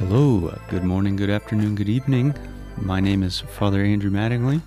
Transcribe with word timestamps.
Hello, 0.00 0.50
good 0.70 0.82
morning, 0.82 1.14
good 1.14 1.28
afternoon, 1.28 1.74
good 1.74 1.90
evening. 1.90 2.34
My 2.78 3.00
name 3.00 3.22
is 3.22 3.40
Father 3.40 3.84
Andrew 3.84 4.10
Mattingly. 4.10 4.62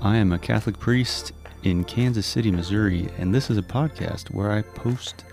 I 0.00 0.16
am 0.18 0.30
a 0.30 0.38
Catholic 0.38 0.78
priest 0.78 1.32
in 1.64 1.82
Kansas 1.82 2.26
City, 2.26 2.52
Missouri, 2.52 3.08
and 3.18 3.34
this 3.34 3.50
is 3.50 3.58
a 3.58 3.62
podcast 3.62 4.32
where 4.32 4.52
I 4.52 4.62
post 4.62 5.24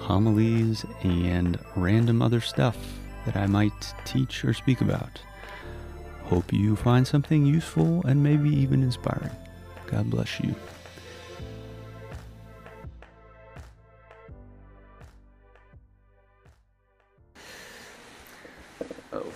homilies 0.00 0.84
and 1.02 1.58
random 1.76 2.20
other 2.20 2.42
stuff 2.42 2.76
that 3.24 3.36
I 3.36 3.46
might 3.46 3.94
teach 4.04 4.44
or 4.44 4.52
speak 4.52 4.82
about. 4.82 5.18
Hope 6.24 6.52
you 6.52 6.76
find 6.76 7.06
something 7.06 7.46
useful 7.46 8.04
and 8.06 8.22
maybe 8.22 8.50
even 8.50 8.82
inspiring. 8.82 9.34
God 9.86 10.10
bless 10.10 10.40
you. 10.40 10.54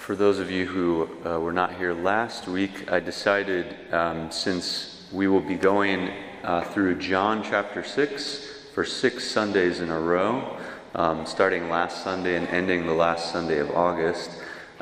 For 0.08 0.16
those 0.16 0.38
of 0.38 0.50
you 0.50 0.64
who 0.64 1.06
uh, 1.26 1.38
were 1.38 1.52
not 1.52 1.74
here 1.74 1.92
last 1.92 2.48
week, 2.48 2.90
I 2.90 2.98
decided 2.98 3.76
um, 3.92 4.30
since 4.30 5.06
we 5.12 5.28
will 5.28 5.42
be 5.42 5.54
going 5.54 6.10
uh, 6.42 6.62
through 6.62 6.98
John 6.98 7.42
chapter 7.42 7.84
6 7.84 8.70
for 8.72 8.86
six 8.86 9.30
Sundays 9.30 9.80
in 9.80 9.90
a 9.90 10.00
row, 10.00 10.56
um, 10.94 11.26
starting 11.26 11.68
last 11.68 12.02
Sunday 12.02 12.36
and 12.36 12.48
ending 12.48 12.86
the 12.86 12.94
last 12.94 13.32
Sunday 13.32 13.58
of 13.58 13.70
August, 13.72 14.30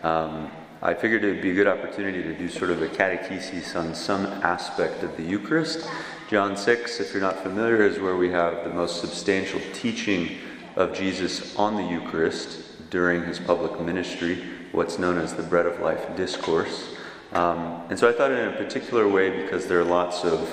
um, 0.05 0.48
I 0.81 0.95
figured 0.95 1.25
it 1.25 1.33
would 1.33 1.43
be 1.43 1.51
a 1.51 1.55
good 1.55 1.67
opportunity 1.67 2.23
to 2.23 2.33
do 2.33 2.48
sort 2.48 2.70
of 2.70 2.81
a 2.83 2.89
catechesis 2.89 3.75
on 3.75 3.97
some 3.97 4.27
aspect 4.27 5.03
of 5.03 5.17
the 5.17 5.25
Eucharist. 5.25 5.89
John 6.31 6.56
6, 6.56 7.01
if 7.01 7.12
you're 7.12 7.20
not 7.20 7.43
familiar, 7.43 7.83
is 7.83 7.98
where 7.98 8.15
we 8.15 8.31
have 8.31 8.62
the 8.62 8.70
most 8.70 9.01
substantial 9.01 9.61
teaching 9.73 10.39
of 10.77 10.95
Jesus 10.95 11.56
on 11.56 11.75
the 11.75 11.83
Eucharist 11.83 12.91
during 12.91 13.25
his 13.25 13.41
public 13.41 13.81
ministry 13.81 14.55
what's 14.77 14.98
known 14.98 15.17
as 15.17 15.33
the 15.33 15.42
Bread 15.42 15.64
of 15.64 15.81
Life 15.81 16.14
discourse. 16.17 16.95
Um, 17.33 17.81
and 17.89 17.98
so 17.98 18.11
I 18.11 18.12
thought, 18.12 18.31
in 18.31 18.48
a 18.48 18.53
particular 18.53 19.09
way, 19.09 19.31
because 19.31 19.67
there 19.67 19.81
are 19.81 19.84
lots 19.84 20.23
of 20.23 20.47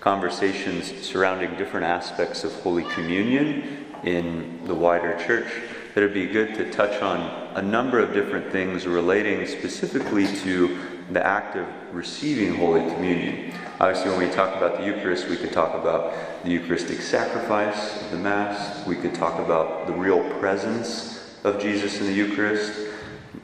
conversations 0.00 0.92
surrounding 1.00 1.56
different 1.56 1.86
aspects 1.86 2.44
of 2.44 2.52
Holy 2.60 2.84
Communion 2.90 3.86
in 4.02 4.60
the 4.66 4.74
wider 4.74 5.18
church, 5.24 5.50
that 5.94 6.02
it'd 6.02 6.12
be 6.12 6.26
good 6.26 6.54
to 6.56 6.70
touch 6.72 7.00
on 7.00 7.20
a 7.56 7.62
number 7.62 7.98
of 7.98 8.12
different 8.12 8.52
things 8.52 8.86
relating 8.86 9.46
specifically 9.46 10.26
to 10.26 10.78
the 11.10 11.26
act 11.26 11.56
of 11.56 11.66
receiving 11.90 12.54
Holy 12.56 12.82
Communion. 12.92 13.54
Obviously, 13.80 14.10
when 14.10 14.28
we 14.28 14.34
talk 14.34 14.54
about 14.58 14.76
the 14.76 14.84
Eucharist, 14.84 15.28
we 15.28 15.38
could 15.38 15.52
talk 15.54 15.74
about 15.74 16.12
the 16.44 16.50
Eucharistic 16.50 17.00
sacrifice 17.00 18.02
of 18.02 18.10
the 18.10 18.18
Mass, 18.18 18.86
we 18.86 18.94
could 18.94 19.14
talk 19.14 19.38
about 19.38 19.86
the 19.86 19.92
real 19.94 20.22
presence 20.38 21.34
of 21.44 21.58
Jesus 21.58 21.98
in 21.98 22.06
the 22.06 22.12
Eucharist. 22.12 22.90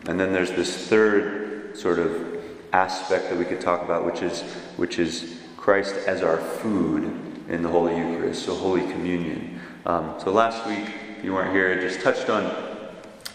And 0.06 0.18
then 0.18 0.32
there's 0.32 0.50
this 0.50 0.88
third 0.88 1.76
sort 1.76 1.98
of 1.98 2.42
aspect 2.72 3.30
that 3.30 3.38
we 3.38 3.44
could 3.44 3.60
talk 3.60 3.82
about, 3.82 4.04
which 4.04 4.22
is 4.22 4.42
which 4.76 4.98
is 4.98 5.40
Christ 5.56 5.94
as 6.06 6.22
our 6.22 6.38
food 6.38 7.04
in 7.48 7.62
the 7.62 7.68
Holy 7.68 7.96
Eucharist, 7.96 8.44
so 8.44 8.54
Holy 8.54 8.82
Communion. 8.92 9.60
Um, 9.84 10.14
so 10.18 10.32
last 10.32 10.66
week, 10.66 10.88
if 11.18 11.24
you 11.24 11.34
weren't 11.34 11.52
here, 11.52 11.76
I 11.76 11.80
just 11.80 12.00
touched 12.00 12.30
on 12.30 12.44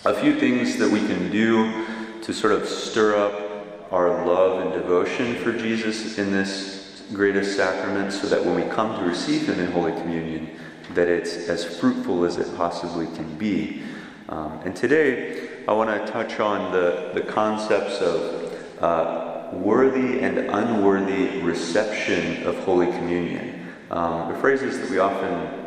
a 0.05 0.13
few 0.13 0.39
things 0.39 0.77
that 0.77 0.89
we 0.89 0.99
can 0.99 1.29
do 1.31 1.85
to 2.21 2.33
sort 2.33 2.53
of 2.53 2.67
stir 2.67 3.17
up 3.17 3.91
our 3.91 4.25
love 4.25 4.61
and 4.61 4.73
devotion 4.73 5.35
for 5.35 5.51
Jesus 5.53 6.17
in 6.17 6.31
this 6.31 7.03
greatest 7.13 7.55
sacrament, 7.55 8.11
so 8.11 8.27
that 8.27 8.43
when 8.43 8.55
we 8.55 8.63
come 8.73 8.97
to 8.97 9.05
receive 9.05 9.47
Him 9.47 9.59
in 9.59 9.71
Holy 9.71 9.91
Communion, 9.91 10.49
that 10.93 11.07
it's 11.07 11.47
as 11.47 11.63
fruitful 11.79 12.25
as 12.25 12.37
it 12.37 12.55
possibly 12.57 13.05
can 13.15 13.37
be. 13.37 13.83
Um, 14.29 14.59
and 14.65 14.75
today, 14.75 15.49
I 15.67 15.73
want 15.73 15.89
to 15.89 16.11
touch 16.11 16.39
on 16.39 16.71
the, 16.71 17.09
the 17.15 17.21
concepts 17.21 17.99
of 17.99 18.83
uh, 18.83 19.49
worthy 19.51 20.19
and 20.19 20.37
unworthy 20.37 21.41
reception 21.41 22.43
of 22.45 22.55
Holy 22.59 22.85
Communion. 22.85 23.73
Um, 23.89 24.31
the 24.31 24.39
phrases 24.39 24.79
that 24.79 24.91
we 24.91 24.99
often 24.99 25.63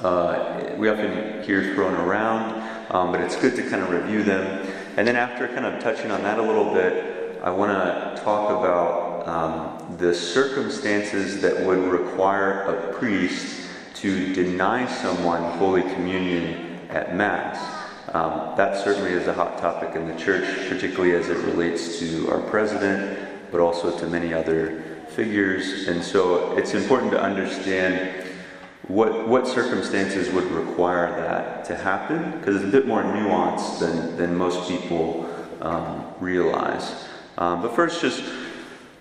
uh, 0.00 0.76
we 0.78 0.88
often 0.88 1.42
hear 1.42 1.74
thrown 1.74 1.94
around, 1.94 2.62
um, 2.92 3.10
but 3.10 3.20
it's 3.20 3.34
good 3.34 3.56
to 3.56 3.68
kind 3.68 3.82
of 3.82 3.90
review 3.90 4.22
them. 4.22 4.72
And 4.96 5.08
then 5.08 5.16
after 5.16 5.48
kind 5.48 5.66
of 5.66 5.82
touching 5.82 6.12
on 6.12 6.22
that 6.22 6.38
a 6.38 6.42
little 6.42 6.72
bit, 6.72 7.40
I 7.42 7.50
want 7.50 7.72
to 7.72 8.22
talk 8.22 8.50
about 8.50 9.26
um, 9.26 9.96
the 9.96 10.14
circumstances 10.14 11.40
that 11.40 11.58
would 11.66 11.80
require 11.90 12.62
a 12.62 12.94
priest 12.94 13.68
to 13.94 14.32
deny 14.32 14.86
someone 14.86 15.42
Holy 15.58 15.82
Communion 15.82 16.78
at 16.90 17.16
Mass. 17.16 17.77
Um, 18.14 18.56
that 18.56 18.82
certainly 18.82 19.10
is 19.10 19.26
a 19.26 19.34
hot 19.34 19.58
topic 19.58 19.94
in 19.94 20.08
the 20.08 20.16
church, 20.16 20.68
particularly 20.68 21.14
as 21.14 21.28
it 21.28 21.38
relates 21.44 21.98
to 21.98 22.30
our 22.30 22.40
president, 22.40 23.18
but 23.50 23.60
also 23.60 23.96
to 23.98 24.06
many 24.06 24.32
other 24.32 24.82
figures. 25.10 25.88
And 25.88 26.02
so 26.02 26.56
it's 26.56 26.74
important 26.74 27.12
to 27.12 27.20
understand 27.20 28.26
what, 28.86 29.28
what 29.28 29.46
circumstances 29.46 30.30
would 30.30 30.50
require 30.50 31.10
that 31.20 31.66
to 31.66 31.76
happen, 31.76 32.38
because 32.38 32.56
it's 32.56 32.64
a 32.64 32.72
bit 32.72 32.86
more 32.86 33.02
nuanced 33.02 33.80
than, 33.80 34.16
than 34.16 34.34
most 34.34 34.68
people 34.68 35.28
um, 35.60 36.06
realize. 36.20 37.04
Um, 37.36 37.60
but 37.60 37.74
first, 37.74 38.00
just 38.00 38.22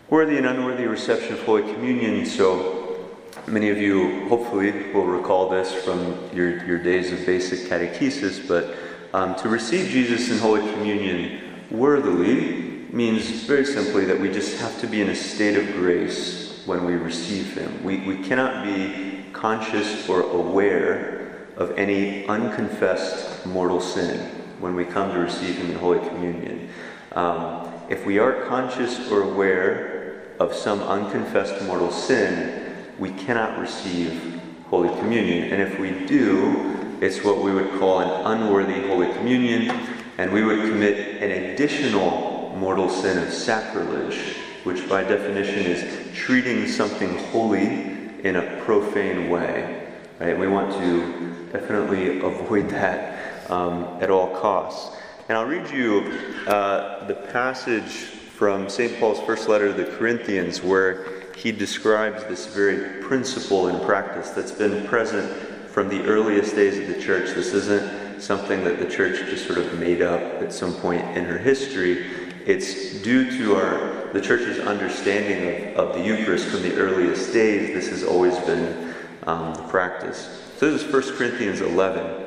worthy 0.09 0.37
and 0.37 0.45
unworthy 0.45 0.85
reception 0.85 1.33
of 1.33 1.43
Holy 1.43 1.63
Communion. 1.73 2.25
So 2.25 3.05
many 3.47 3.69
of 3.69 3.77
you 3.77 4.27
hopefully 4.27 4.91
will 4.91 5.05
recall 5.05 5.49
this 5.49 5.73
from 5.73 6.17
your, 6.33 6.65
your 6.65 6.79
days 6.79 7.13
of 7.13 7.25
basic 7.25 7.69
catechesis, 7.69 8.45
but 8.45 8.75
um, 9.13 9.35
to 9.35 9.49
receive 9.49 9.89
Jesus 9.89 10.29
in 10.29 10.37
Holy 10.39 10.61
Communion 10.73 11.41
worthily 11.71 12.85
means 12.91 13.29
very 13.43 13.65
simply 13.65 14.05
that 14.05 14.19
we 14.19 14.31
just 14.31 14.59
have 14.59 14.79
to 14.81 14.87
be 14.87 15.01
in 15.01 15.09
a 15.09 15.15
state 15.15 15.55
of 15.57 15.65
grace 15.75 16.63
when 16.65 16.85
we 16.85 16.93
receive 16.93 17.55
Him. 17.57 17.83
We, 17.83 17.97
we 17.99 18.17
cannot 18.17 18.63
be 18.63 19.25
conscious 19.33 20.07
or 20.09 20.21
aware 20.21 21.47
of 21.55 21.77
any 21.77 22.25
unconfessed 22.27 23.45
mortal 23.45 23.81
sin 23.81 24.19
when 24.59 24.75
we 24.75 24.85
come 24.85 25.11
to 25.13 25.19
receive 25.19 25.57
Him 25.57 25.71
in 25.71 25.77
Holy 25.77 26.05
Communion. 26.07 26.69
Um, 27.13 27.71
if 27.89 28.05
we 28.05 28.19
are 28.19 28.45
conscious 28.45 29.09
or 29.11 29.21
aware 29.21 30.23
of 30.39 30.53
some 30.53 30.81
unconfessed 30.81 31.63
mortal 31.63 31.91
sin, 31.91 32.75
we 32.99 33.11
cannot 33.11 33.57
receive 33.59 34.41
Holy 34.69 34.89
Communion. 34.99 35.51
And 35.51 35.61
if 35.61 35.79
we 35.79 36.05
do, 36.05 36.76
it's 37.01 37.23
what 37.23 37.43
we 37.43 37.51
would 37.51 37.79
call 37.79 37.99
an 37.99 38.39
unworthy 38.39 38.87
Holy 38.87 39.11
Communion, 39.13 39.69
and 40.17 40.31
we 40.31 40.43
would 40.43 40.59
commit 40.61 41.21
an 41.21 41.31
additional 41.51 42.55
mortal 42.57 42.89
sin 42.89 43.19
of 43.19 43.31
sacrilege, 43.31 44.35
which 44.63 44.87
by 44.89 45.03
definition 45.03 45.59
is 45.59 46.15
treating 46.15 46.67
something 46.67 47.17
holy 47.25 47.97
in 48.23 48.35
a 48.35 48.61
profane 48.63 49.29
way. 49.29 49.87
Right? 50.19 50.37
We 50.37 50.47
want 50.47 50.73
to 50.73 51.49
definitely 51.51 52.19
avoid 52.19 52.69
that 52.69 53.51
um, 53.51 53.83
at 54.01 54.09
all 54.09 54.35
costs. 54.39 54.97
And 55.29 55.37
I'll 55.37 55.45
read 55.45 55.69
you 55.69 56.19
uh, 56.47 57.05
the 57.05 57.13
passage 57.13 57.91
from 58.37 58.69
St. 58.69 58.99
Paul's 58.99 59.19
first 59.21 59.47
letter 59.47 59.67
to 59.67 59.73
the 59.73 59.97
Corinthians 59.97 60.61
where 60.63 61.05
he 61.35 61.51
describes 61.51 62.23
this 62.23 62.47
very 62.47 63.03
principle 63.03 63.67
in 63.67 63.85
practice 63.85 64.31
that's 64.31 64.51
been 64.51 64.87
present 64.87 65.56
from 65.77 65.89
the 65.89 66.03
earliest 66.05 66.55
days 66.55 66.79
of 66.79 66.87
the 66.87 66.99
church. 66.99 67.35
This 67.35 67.53
isn't 67.53 68.19
something 68.19 68.63
that 68.63 68.79
the 68.79 68.87
church 68.87 69.19
just 69.29 69.45
sort 69.45 69.59
of 69.59 69.77
made 69.77 70.01
up 70.01 70.19
at 70.41 70.51
some 70.51 70.73
point 70.73 71.03
in 71.15 71.23
her 71.25 71.37
history. 71.37 72.03
It's 72.47 72.99
due 73.03 73.29
to 73.37 73.55
our 73.57 74.11
the 74.11 74.19
church's 74.19 74.57
understanding 74.57 75.75
of, 75.75 75.89
of 75.89 75.95
the 75.95 76.01
Eucharist 76.01 76.47
from 76.47 76.63
the 76.63 76.75
earliest 76.77 77.31
days. 77.31 77.75
This 77.75 77.89
has 77.89 78.03
always 78.03 78.35
been 78.39 78.91
um, 79.27 79.53
the 79.53 79.61
practice. 79.67 80.51
So 80.57 80.71
this 80.71 80.81
is 80.81 80.91
1 80.91 81.15
Corinthians 81.15 81.61
11. 81.61 82.25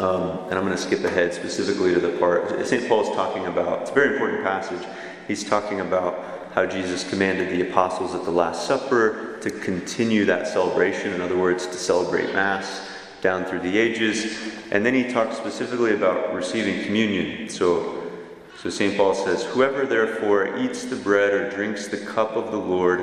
Um, 0.00 0.30
and 0.48 0.54
I'm 0.54 0.64
going 0.64 0.72
to 0.72 0.76
skip 0.76 1.04
ahead 1.04 1.34
specifically 1.34 1.94
to 1.94 2.00
the 2.00 2.18
part 2.18 2.66
St. 2.66 2.88
Paul 2.88 3.08
is 3.08 3.14
talking 3.14 3.46
about. 3.46 3.82
It's 3.82 3.92
a 3.92 3.94
very 3.94 4.14
important 4.14 4.42
passage. 4.42 4.84
He's 5.28 5.44
talking 5.44 5.82
about 5.82 6.35
how 6.56 6.64
Jesus 6.64 7.06
commanded 7.06 7.50
the 7.50 7.68
apostles 7.68 8.14
at 8.14 8.24
the 8.24 8.30
Last 8.30 8.66
Supper 8.66 9.36
to 9.42 9.50
continue 9.50 10.24
that 10.24 10.48
celebration, 10.48 11.12
in 11.12 11.20
other 11.20 11.36
words, 11.36 11.66
to 11.66 11.74
celebrate 11.74 12.32
Mass 12.32 12.88
down 13.20 13.44
through 13.44 13.60
the 13.60 13.76
ages. 13.76 14.38
And 14.72 14.84
then 14.84 14.94
he 14.94 15.12
talks 15.12 15.36
specifically 15.36 15.92
about 15.92 16.32
receiving 16.32 16.82
communion. 16.82 17.50
So, 17.50 18.10
so 18.58 18.70
St. 18.70 18.96
Paul 18.96 19.14
says, 19.14 19.44
Whoever 19.44 19.84
therefore 19.84 20.56
eats 20.56 20.86
the 20.86 20.96
bread 20.96 21.34
or 21.34 21.50
drinks 21.50 21.88
the 21.88 21.98
cup 21.98 22.36
of 22.36 22.50
the 22.50 22.56
Lord 22.56 23.00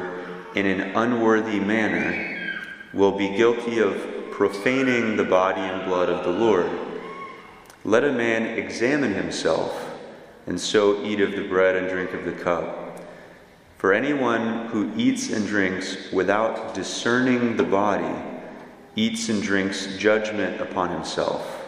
in 0.56 0.66
an 0.66 0.96
unworthy 0.96 1.60
manner 1.60 2.56
will 2.92 3.16
be 3.16 3.38
guilty 3.38 3.78
of 3.78 4.32
profaning 4.32 5.16
the 5.16 5.26
body 5.26 5.62
and 5.62 5.86
blood 5.86 6.10
of 6.10 6.24
the 6.24 6.32
Lord. 6.32 6.72
Let 7.86 8.04
a 8.04 8.12
man 8.12 8.58
examine 8.58 9.14
himself, 9.14 9.96
and 10.48 10.60
so 10.60 11.04
eat 11.04 11.22
of 11.22 11.34
the 11.34 11.48
bread 11.48 11.76
and 11.76 11.88
drink 11.88 12.14
of 12.14 12.26
the 12.26 12.32
cup. 12.32 12.83
For 13.84 13.92
anyone 13.92 14.68
who 14.68 14.94
eats 14.96 15.30
and 15.30 15.46
drinks 15.46 16.10
without 16.14 16.74
discerning 16.74 17.58
the 17.58 17.64
body 17.64 18.16
eats 18.96 19.28
and 19.28 19.44
drinks 19.44 19.98
judgment 19.98 20.62
upon 20.62 20.90
himself. 20.90 21.66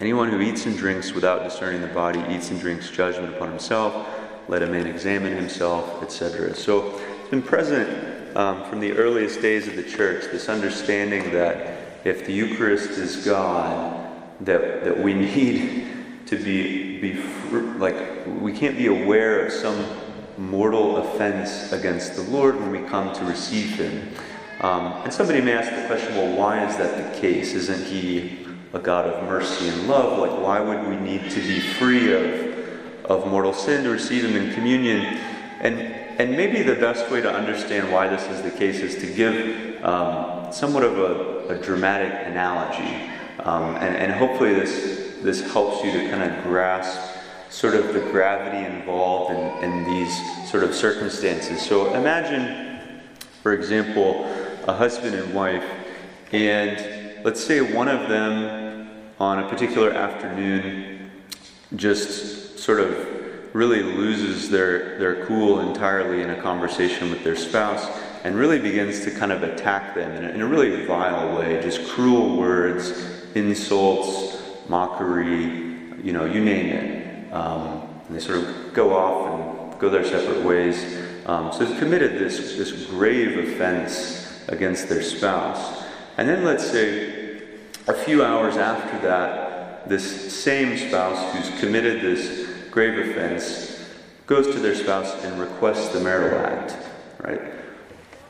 Anyone 0.00 0.28
who 0.28 0.40
eats 0.40 0.66
and 0.66 0.76
drinks 0.76 1.12
without 1.12 1.44
discerning 1.44 1.82
the 1.82 1.86
body 1.86 2.20
eats 2.34 2.50
and 2.50 2.58
drinks 2.58 2.90
judgment 2.90 3.32
upon 3.32 3.50
himself. 3.50 4.08
Let 4.48 4.64
a 4.64 4.66
man 4.66 4.88
examine 4.88 5.36
himself, 5.36 6.02
etc. 6.02 6.52
So 6.56 6.98
it's 6.98 7.30
been 7.30 7.42
present 7.42 8.36
um, 8.36 8.68
from 8.68 8.80
the 8.80 8.90
earliest 8.90 9.40
days 9.40 9.68
of 9.68 9.76
the 9.76 9.84
church 9.84 10.32
this 10.32 10.48
understanding 10.48 11.30
that 11.30 12.02
if 12.04 12.26
the 12.26 12.32
Eucharist 12.32 12.90
is 12.98 13.24
God, 13.24 14.04
that, 14.40 14.82
that 14.82 14.98
we 14.98 15.14
need 15.36 15.86
to 16.26 16.36
be, 16.36 17.00
be 17.00 17.22
like, 17.78 18.26
we 18.40 18.52
can't 18.52 18.76
be 18.76 18.86
aware 18.86 19.46
of 19.46 19.52
some 19.52 20.01
mortal 20.42 20.96
offense 20.96 21.72
against 21.72 22.16
the 22.16 22.22
Lord 22.22 22.56
when 22.56 22.70
we 22.70 22.80
come 22.88 23.14
to 23.14 23.24
receive 23.24 23.70
Him. 23.76 24.08
Um, 24.60 24.92
and 25.04 25.12
somebody 25.12 25.40
may 25.40 25.52
ask 25.52 25.70
the 25.70 25.86
question, 25.86 26.16
well, 26.16 26.36
why 26.36 26.66
is 26.66 26.76
that 26.76 27.14
the 27.14 27.20
case? 27.20 27.54
Isn't 27.54 27.84
He 27.84 28.46
a 28.72 28.78
God 28.78 29.06
of 29.06 29.24
mercy 29.24 29.68
and 29.68 29.88
love? 29.88 30.18
Like, 30.18 30.40
why 30.40 30.60
would 30.60 30.88
we 30.88 30.96
need 30.96 31.30
to 31.30 31.40
be 31.40 31.60
free 31.60 32.12
of, 32.12 33.10
of 33.10 33.26
mortal 33.28 33.52
sin 33.52 33.84
to 33.84 33.90
receive 33.90 34.24
Him 34.24 34.36
in 34.36 34.52
communion? 34.54 35.18
And, 35.60 35.80
and 36.20 36.32
maybe 36.32 36.62
the 36.62 36.74
best 36.74 37.10
way 37.10 37.20
to 37.20 37.32
understand 37.32 37.92
why 37.92 38.08
this 38.08 38.24
is 38.28 38.42
the 38.42 38.50
case 38.50 38.80
is 38.80 38.96
to 38.96 39.06
give 39.14 39.84
um, 39.84 40.52
somewhat 40.52 40.82
of 40.82 40.98
a, 40.98 41.54
a 41.54 41.62
dramatic 41.62 42.12
analogy. 42.26 43.10
Um, 43.40 43.76
and, 43.76 43.96
and 43.96 44.12
hopefully 44.12 44.54
this, 44.54 45.14
this 45.22 45.52
helps 45.52 45.84
you 45.84 45.92
to 45.92 46.10
kind 46.10 46.22
of 46.22 46.42
grasp 46.42 47.11
sort 47.52 47.74
of 47.74 47.92
the 47.92 48.00
gravity 48.00 48.64
involved 48.64 49.30
in, 49.30 49.70
in 49.70 49.84
these 49.84 50.50
sort 50.50 50.64
of 50.64 50.74
circumstances. 50.74 51.60
So 51.60 51.94
imagine, 51.94 52.90
for 53.42 53.52
example, 53.52 54.24
a 54.66 54.72
husband 54.72 55.14
and 55.14 55.34
wife, 55.34 55.64
and 56.32 57.24
let's 57.24 57.44
say 57.44 57.60
one 57.60 57.88
of 57.88 58.08
them 58.08 58.88
on 59.20 59.38
a 59.38 59.48
particular 59.48 59.92
afternoon 59.92 61.10
just 61.76 62.58
sort 62.58 62.80
of 62.80 63.54
really 63.54 63.82
loses 63.82 64.48
their, 64.48 64.98
their 64.98 65.26
cool 65.26 65.60
entirely 65.60 66.22
in 66.22 66.30
a 66.30 66.40
conversation 66.40 67.10
with 67.10 67.22
their 67.22 67.36
spouse 67.36 67.86
and 68.24 68.34
really 68.34 68.58
begins 68.58 69.04
to 69.04 69.10
kind 69.10 69.30
of 69.30 69.42
attack 69.42 69.94
them 69.94 70.10
in 70.12 70.24
a, 70.24 70.28
in 70.30 70.40
a 70.40 70.46
really 70.46 70.86
vile 70.86 71.36
way, 71.36 71.60
just 71.60 71.86
cruel 71.90 72.38
words, 72.38 72.92
insults, 73.34 74.40
mockery, 74.68 75.44
you 76.02 76.12
know, 76.12 76.24
you 76.24 76.42
name 76.42 76.66
it. 76.66 77.01
Um, 77.32 77.88
and 78.06 78.16
they 78.16 78.20
sort 78.20 78.38
of 78.38 78.74
go 78.74 78.94
off 78.94 79.72
and 79.72 79.80
go 79.80 79.88
their 79.88 80.04
separate 80.04 80.44
ways. 80.44 80.84
Um, 81.26 81.52
so 81.52 81.64
they've 81.64 81.78
committed 81.78 82.18
this, 82.18 82.56
this 82.56 82.86
grave 82.86 83.38
offense 83.38 84.44
against 84.48 84.88
their 84.88 85.02
spouse. 85.02 85.84
And 86.18 86.28
then 86.28 86.44
let's 86.44 86.70
say 86.70 87.42
a 87.88 87.94
few 87.94 88.22
hours 88.24 88.56
after 88.56 88.98
that, 89.06 89.88
this 89.88 90.32
same 90.32 90.76
spouse 90.76 91.34
who's 91.34 91.60
committed 91.60 92.02
this 92.02 92.48
grave 92.70 93.10
offense 93.10 93.90
goes 94.26 94.46
to 94.54 94.60
their 94.60 94.74
spouse 94.74 95.24
and 95.24 95.40
requests 95.40 95.88
the 95.88 96.00
marital 96.00 96.38
act, 96.38 96.76
right? 97.22 97.40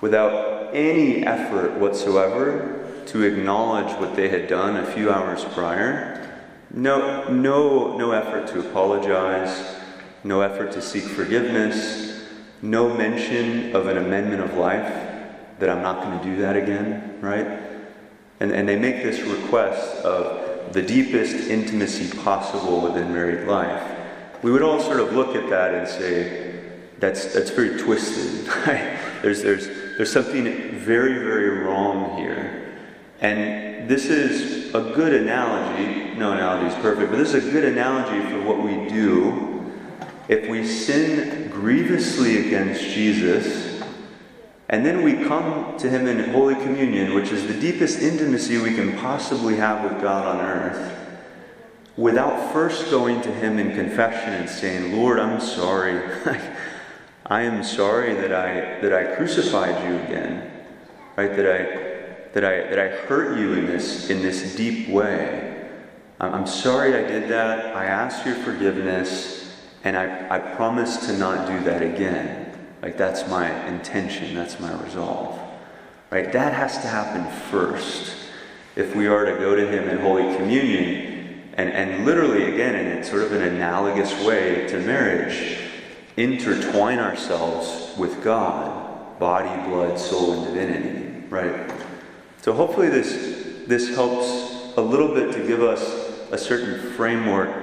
Without 0.01 0.75
any 0.75 1.25
effort 1.27 1.73
whatsoever 1.79 3.05
to 3.07 3.23
acknowledge 3.23 3.93
what 3.99 4.17
they 4.17 4.29
had 4.29 4.49
done 4.49 4.77
a 4.77 4.87
few 4.93 5.11
hours 5.11 5.45
prior. 5.45 6.22
No, 6.75 7.29
no, 7.29 7.99
no 7.99 8.13
effort 8.13 8.49
to 8.49 8.61
apologize, 8.61 9.77
no 10.25 10.41
effort 10.41 10.73
to 10.73 10.81
seek 10.81 11.05
forgiveness, 11.05 12.25
no 12.63 12.89
mention 12.95 13.77
of 13.77 13.89
an 13.89 13.99
amendment 13.99 14.43
of 14.43 14.55
life 14.55 14.91
that 15.59 15.69
I'm 15.69 15.83
not 15.83 16.03
going 16.03 16.19
to 16.19 16.25
do 16.25 16.37
that 16.43 16.57
again, 16.57 17.19
right? 17.21 17.61
And, 18.41 18.53
and 18.53 18.67
they 18.67 18.79
make 18.79 19.03
this 19.03 19.21
request 19.21 20.03
of 20.05 20.73
the 20.73 20.81
deepest 20.81 21.49
intimacy 21.49 22.17
possible 22.19 22.81
within 22.81 23.13
married 23.13 23.47
life. 23.47 23.99
We 24.43 24.51
would 24.51 24.63
all 24.63 24.81
sort 24.81 25.01
of 25.01 25.13
look 25.13 25.37
at 25.37 25.51
that 25.51 25.75
and 25.75 25.87
say, 25.87 26.61
that's, 26.99 27.35
that's 27.35 27.51
very 27.51 27.79
twisted. 27.79 28.47
There's, 29.23 29.41
there's, 29.41 29.69
there's 29.97 30.13
something 30.13 30.77
very, 30.81 31.19
very 31.19 31.61
wrong 31.61 32.19
here. 32.19 32.75
And 33.21 33.89
this 33.89 34.07
is 34.07 34.75
a 34.75 34.81
good 34.81 35.15
analogy. 35.15 36.02
No 36.17 36.33
analogy 36.33 36.75
is 36.75 36.83
perfect, 36.83 37.11
but 37.11 37.17
this 37.17 37.35
is 37.35 37.47
a 37.47 37.51
good 37.51 37.65
analogy 37.65 38.21
for 38.31 38.43
what 38.43 38.63
we 38.63 38.89
do 38.89 39.53
if 40.29 40.49
we 40.49 40.67
sin 40.67 41.51
grievously 41.51 42.47
against 42.47 42.83
Jesus. 42.83 43.83
And 44.69 44.87
then 44.87 45.03
we 45.03 45.25
come 45.25 45.77
to 45.79 45.91
Him 45.91 46.07
in 46.07 46.31
Holy 46.31 46.55
Communion, 46.55 47.15
which 47.15 47.31
is 47.31 47.47
the 47.47 47.59
deepest 47.59 48.01
intimacy 48.01 48.59
we 48.59 48.75
can 48.75 48.97
possibly 48.99 49.57
have 49.57 49.83
with 49.91 50.01
God 50.01 50.37
on 50.37 50.41
earth, 50.41 50.99
without 51.97 52.53
first 52.53 52.91
going 52.91 53.21
to 53.23 53.33
Him 53.35 53.59
in 53.59 53.75
confession 53.75 54.33
and 54.33 54.49
saying, 54.49 54.97
Lord, 54.97 55.19
I'm 55.19 55.41
sorry. 55.41 56.01
I 57.27 57.43
am 57.43 57.63
sorry 57.63 58.15
that 58.15 58.33
I, 58.33 58.81
that 58.81 58.93
I 58.93 59.15
crucified 59.17 59.85
you 59.89 59.97
again, 60.01 60.51
right? 61.17 61.35
That 61.35 61.47
I, 61.47 61.93
that 62.33 62.45
I, 62.45 62.69
that 62.69 62.79
I 62.79 62.89
hurt 63.07 63.39
you 63.39 63.53
in 63.55 63.67
this, 63.67 64.11
in 64.11 64.23
this 64.23 64.57
deep 64.57 64.89
way. 64.89 65.42
I'm 66.23 66.47
sorry 66.47 66.95
I 66.95 67.07
did 67.07 67.29
that. 67.31 67.75
I 67.75 67.87
ask 67.87 68.25
your 68.25 68.37
forgiveness, 68.37 69.53
and 69.83 69.97
I, 69.97 70.37
I 70.37 70.39
promise 70.39 71.07
to 71.07 71.17
not 71.19 71.49
do 71.49 71.59
that 71.65 71.83
again. 71.83 72.57
Like, 72.81 72.97
that's 72.97 73.29
my 73.29 73.67
intention, 73.67 74.33
that's 74.33 74.61
my 74.61 74.73
resolve. 74.85 75.41
Right? 76.11 76.33
That 76.33 76.53
has 76.53 76.79
to 76.79 76.87
happen 76.87 77.29
first 77.51 78.15
if 78.77 78.95
we 78.95 79.09
are 79.09 79.25
to 79.25 79.33
go 79.33 79.57
to 79.57 79.67
Him 79.67 79.89
in 79.89 79.99
Holy 79.99 80.37
Communion 80.37 81.13
and, 81.55 81.71
and 81.71 82.07
literally, 82.07 82.55
again, 82.55 82.75
in 82.77 83.03
sort 83.03 83.23
of 83.23 83.33
an 83.33 83.43
analogous 83.43 84.13
way 84.25 84.67
to 84.69 84.79
marriage, 84.79 85.59
intertwine 86.17 86.99
ourselves 86.99 87.97
with 87.99 88.23
God, 88.23 89.19
body, 89.19 89.69
blood, 89.69 89.99
soul, 89.99 90.33
and 90.35 90.47
divinity. 90.47 91.27
Right? 91.29 91.71
So 92.43 92.53
hopefully 92.53 92.89
this, 92.89 93.67
this 93.67 93.95
helps 93.95 94.77
a 94.77 94.81
little 94.81 95.15
bit 95.15 95.33
to 95.33 95.47
give 95.47 95.63
us 95.63 96.02
a 96.33 96.39
certain 96.39 96.93
framework 96.93 97.55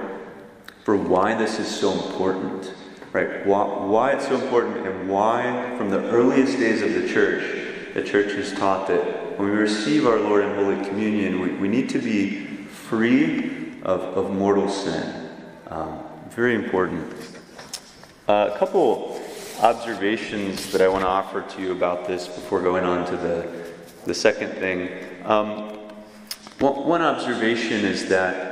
for 0.84 0.96
why 0.96 1.34
this 1.34 1.58
is 1.58 1.68
so 1.68 1.92
important, 1.92 2.72
right? 3.12 3.44
Why, 3.44 3.64
why 3.64 4.12
it's 4.12 4.26
so 4.26 4.40
important 4.40 4.86
and 4.86 5.10
why 5.10 5.74
from 5.76 5.90
the 5.90 6.02
earliest 6.10 6.58
days 6.58 6.80
of 6.80 6.94
the 6.94 7.06
church, 7.06 7.66
the 7.92 8.02
church 8.02 8.32
has 8.32 8.52
taught 8.52 8.86
that 8.88 9.38
when 9.38 9.50
we 9.50 9.56
receive 9.56 10.06
our 10.06 10.18
Lord 10.18 10.44
in 10.44 10.54
Holy 10.54 10.82
Communion, 10.86 11.40
we, 11.40 11.52
we 11.54 11.68
need 11.68 11.90
to 11.90 11.98
be 11.98 12.46
free 12.46 13.74
of, 13.82 14.00
of 14.00 14.30
mortal 14.30 14.68
sin. 14.68 15.28
Um, 15.66 15.98
very 16.30 16.54
important. 16.54 17.12
Uh, 18.26 18.50
a 18.54 18.58
couple 18.58 19.20
observations 19.60 20.72
that 20.72 20.80
I 20.80 20.88
want 20.88 21.02
to 21.02 21.08
offer 21.08 21.42
to 21.42 21.60
you 21.60 21.72
about 21.72 22.06
this 22.06 22.26
before 22.26 22.62
going 22.62 22.84
on 22.84 23.04
to 23.06 23.16
the 23.16 23.60
the 24.04 24.14
second 24.14 24.52
thing. 24.52 24.88
Um, 25.24 25.76
one 26.58 27.02
observation 27.02 27.84
is 27.84 28.08
that 28.08 28.49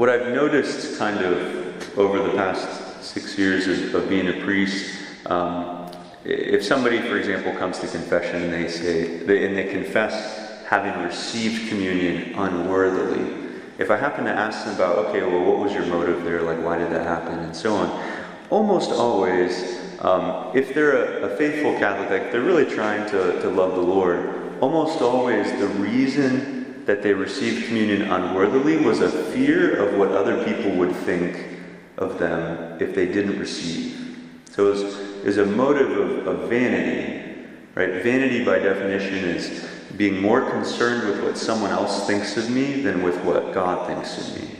what 0.00 0.08
I've 0.08 0.32
noticed 0.32 0.98
kind 0.98 1.22
of 1.22 1.98
over 1.98 2.22
the 2.22 2.30
past 2.30 3.04
six 3.04 3.36
years 3.36 3.92
of 3.92 4.08
being 4.08 4.28
a 4.28 4.42
priest, 4.42 4.98
um, 5.26 5.92
if 6.24 6.64
somebody, 6.64 7.02
for 7.02 7.18
example, 7.18 7.52
comes 7.56 7.80
to 7.80 7.86
confession 7.86 8.44
and 8.44 8.50
they 8.50 8.66
say, 8.66 9.18
and 9.18 9.54
they 9.54 9.64
confess 9.64 10.64
having 10.66 11.02
received 11.02 11.68
communion 11.68 12.34
unworthily, 12.34 13.60
if 13.76 13.90
I 13.90 13.98
happen 13.98 14.24
to 14.24 14.30
ask 14.30 14.64
them 14.64 14.74
about, 14.74 14.96
okay, 15.08 15.20
well, 15.20 15.44
what 15.44 15.58
was 15.58 15.74
your 15.74 15.84
motive 15.84 16.24
there? 16.24 16.40
Like, 16.40 16.64
why 16.64 16.78
did 16.78 16.90
that 16.92 17.06
happen? 17.06 17.38
And 17.38 17.54
so 17.54 17.74
on. 17.74 18.22
Almost 18.48 18.92
always, 18.92 19.82
um, 20.00 20.50
if 20.56 20.72
they're 20.72 21.20
a, 21.20 21.30
a, 21.30 21.36
faithful 21.36 21.78
Catholic, 21.78 22.32
they're 22.32 22.40
really 22.40 22.64
trying 22.64 23.04
to, 23.10 23.38
to 23.42 23.50
love 23.50 23.74
the 23.74 23.82
Lord, 23.82 24.56
almost 24.62 25.02
always 25.02 25.50
the 25.60 25.68
reason 25.68 26.59
that 26.86 27.02
they 27.02 27.12
received 27.12 27.66
communion 27.66 28.02
unworthily 28.02 28.78
was 28.78 29.00
a 29.00 29.10
fear 29.10 29.76
of 29.76 29.98
what 29.98 30.10
other 30.10 30.44
people 30.44 30.72
would 30.72 30.94
think 30.94 31.60
of 31.98 32.18
them 32.18 32.80
if 32.80 32.94
they 32.94 33.06
didn't 33.06 33.38
receive. 33.38 34.18
So 34.50 34.66
it 34.66 34.70
was, 34.70 34.82
it 34.82 35.26
was 35.26 35.38
a 35.38 35.46
motive 35.46 35.90
of, 35.90 36.26
of 36.26 36.48
vanity, 36.48 37.46
right? 37.74 38.02
Vanity, 38.02 38.44
by 38.44 38.58
definition, 38.58 39.24
is 39.24 39.68
being 39.96 40.20
more 40.20 40.50
concerned 40.50 41.08
with 41.08 41.22
what 41.22 41.36
someone 41.36 41.70
else 41.70 42.06
thinks 42.06 42.36
of 42.36 42.50
me 42.50 42.80
than 42.80 43.02
with 43.02 43.22
what 43.24 43.52
God 43.52 43.86
thinks 43.86 44.18
of 44.18 44.40
me, 44.40 44.50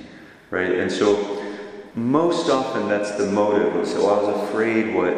right? 0.50 0.72
And 0.72 0.90
so 0.90 1.42
most 1.94 2.50
often 2.50 2.88
that's 2.88 3.12
the 3.12 3.26
motive. 3.26 3.86
So 3.86 4.08
I 4.08 4.22
was 4.22 4.48
afraid 4.48 4.94
what, 4.94 5.14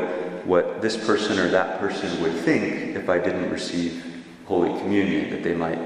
what 0.47 0.81
this 0.81 0.97
person 0.97 1.39
or 1.39 1.49
that 1.49 1.81
person 1.81 2.23
would 2.23 2.35
think 2.35 2.97
if 2.97 3.09
I 3.09 3.19
didn't 3.19 3.51
receive 3.51 4.25
Holy 4.47 4.79
Communion, 4.81 5.31
that 5.31 5.43
they 5.43 5.55
might 5.55 5.79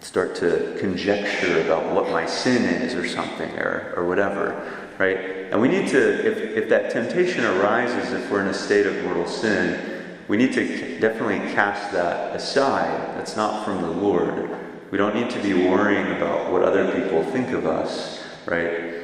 start 0.00 0.34
to 0.36 0.76
conjecture 0.78 1.60
about 1.62 1.92
what 1.94 2.10
my 2.10 2.26
sin 2.26 2.64
is 2.82 2.94
or 2.94 3.06
something 3.06 3.50
or, 3.58 3.92
or 3.96 4.06
whatever, 4.06 4.90
right? 4.98 5.18
And 5.50 5.60
we 5.60 5.68
need 5.68 5.88
to, 5.88 6.26
if, 6.26 6.38
if 6.56 6.68
that 6.68 6.90
temptation 6.90 7.44
arises, 7.44 8.12
if 8.12 8.30
we're 8.30 8.42
in 8.42 8.48
a 8.48 8.54
state 8.54 8.86
of 8.86 9.02
mortal 9.04 9.26
sin, 9.26 10.04
we 10.28 10.36
need 10.36 10.52
to 10.52 10.98
definitely 11.00 11.38
cast 11.54 11.92
that 11.92 12.36
aside. 12.36 13.16
That's 13.16 13.36
not 13.36 13.64
from 13.64 13.82
the 13.82 13.90
Lord. 13.90 14.50
We 14.90 14.98
don't 14.98 15.14
need 15.14 15.30
to 15.30 15.42
be 15.42 15.54
worrying 15.54 16.16
about 16.16 16.52
what 16.52 16.62
other 16.62 16.92
people 16.92 17.24
think 17.24 17.50
of 17.50 17.66
us. 17.66 18.22
right? 18.46 18.94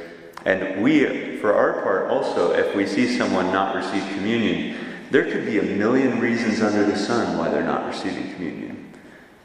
And 0.45 0.83
we, 0.83 1.37
for 1.37 1.53
our 1.53 1.81
part, 1.81 2.11
also, 2.11 2.53
if 2.53 2.75
we 2.75 2.85
see 2.85 3.17
someone 3.17 3.51
not 3.51 3.75
receive 3.75 4.07
communion, 4.13 4.77
there 5.09 5.31
could 5.31 5.45
be 5.45 5.57
a 5.57 5.63
million 5.63 6.19
reasons 6.19 6.61
under 6.61 6.85
the 6.85 6.97
sun 6.97 7.37
why 7.37 7.49
they're 7.49 7.63
not 7.63 7.87
receiving 7.87 8.33
communion. 8.33 8.84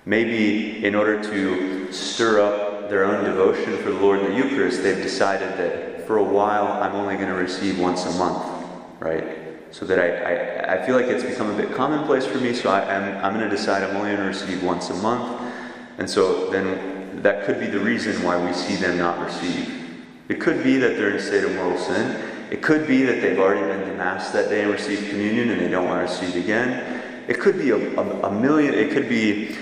Maybe 0.07 0.85
in 0.85 0.95
order 0.95 1.23
to 1.23 1.93
stir 1.93 2.41
up 2.41 2.89
their 2.89 3.05
own 3.05 3.25
devotion 3.25 3.77
for 3.79 3.91
the 3.91 3.99
Lord 3.99 4.21
in 4.21 4.31
the 4.31 4.37
Eucharist, 4.37 4.83
they've 4.83 5.03
decided 5.03 5.57
that 5.59 6.07
for 6.07 6.17
a 6.17 6.25
while 6.25 6.67
I'm 6.67 6.95
only 6.95 7.17
going 7.17 7.29
to 7.29 7.35
receive 7.35 7.79
once 7.79 8.05
a 8.07 8.11
month, 8.19 8.45
right? 8.99 9.25
So 9.71 9.85
that 9.87 9.99
I, 9.99 10.75
I, 10.75 10.75
I 10.75 10.87
feel 10.87 10.97
like 10.97 11.07
it's 11.07 11.23
become 11.23 11.51
a 11.51 11.57
bit 11.57 11.73
commonplace 11.75 12.27
for 12.27 12.39
me, 12.39 12.55
so 12.55 12.71
I, 12.71 12.81
I'm, 12.81 13.25
I'm 13.25 13.35
going 13.35 13.49
to 13.49 13.57
decide 13.57 13.85
I'm 13.85 13.95
only 13.97 14.11
going 14.11 14.23
to 14.23 14.27
receive 14.27 14.63
once 14.65 14.91
a 14.91 14.95
month. 14.95 15.55
And 15.99 16.09
so 16.09 16.51
then 16.51 17.23
that 17.23 17.45
could 17.45 17.61
be 17.61 17.67
the 17.67 17.79
reason 17.79 18.21
why 18.25 18.43
we 18.43 18.53
see 18.53 18.77
them 18.77 18.99
not 18.99 19.25
receive. 19.25 20.05
It 20.29 20.41
could 20.41 20.65
be 20.65 20.79
that 20.79 20.97
they're 20.97 21.11
in 21.11 21.17
a 21.17 21.23
state 21.23 21.45
of 21.45 21.55
mortal 21.55 21.79
sin. 21.79 22.21
It 22.51 22.63
could 22.63 22.89
be 22.89 23.03
that 23.05 23.21
they've 23.21 23.39
already 23.39 23.61
been 23.61 23.89
to 23.89 23.95
Mass 23.97 24.31
that 24.31 24.49
day 24.49 24.63
and 24.63 24.73
received 24.73 25.11
communion 25.11 25.51
and 25.51 25.61
they 25.61 25.69
don't 25.69 25.87
want 25.87 26.09
to 26.09 26.13
receive 26.13 26.43
again. 26.43 27.03
It 27.29 27.39
could 27.39 27.59
be 27.59 27.71
a, 27.71 27.77
a, 27.77 28.29
a 28.29 28.31
million, 28.33 28.75
it 28.75 28.91
could 28.91 29.09
be 29.09 29.57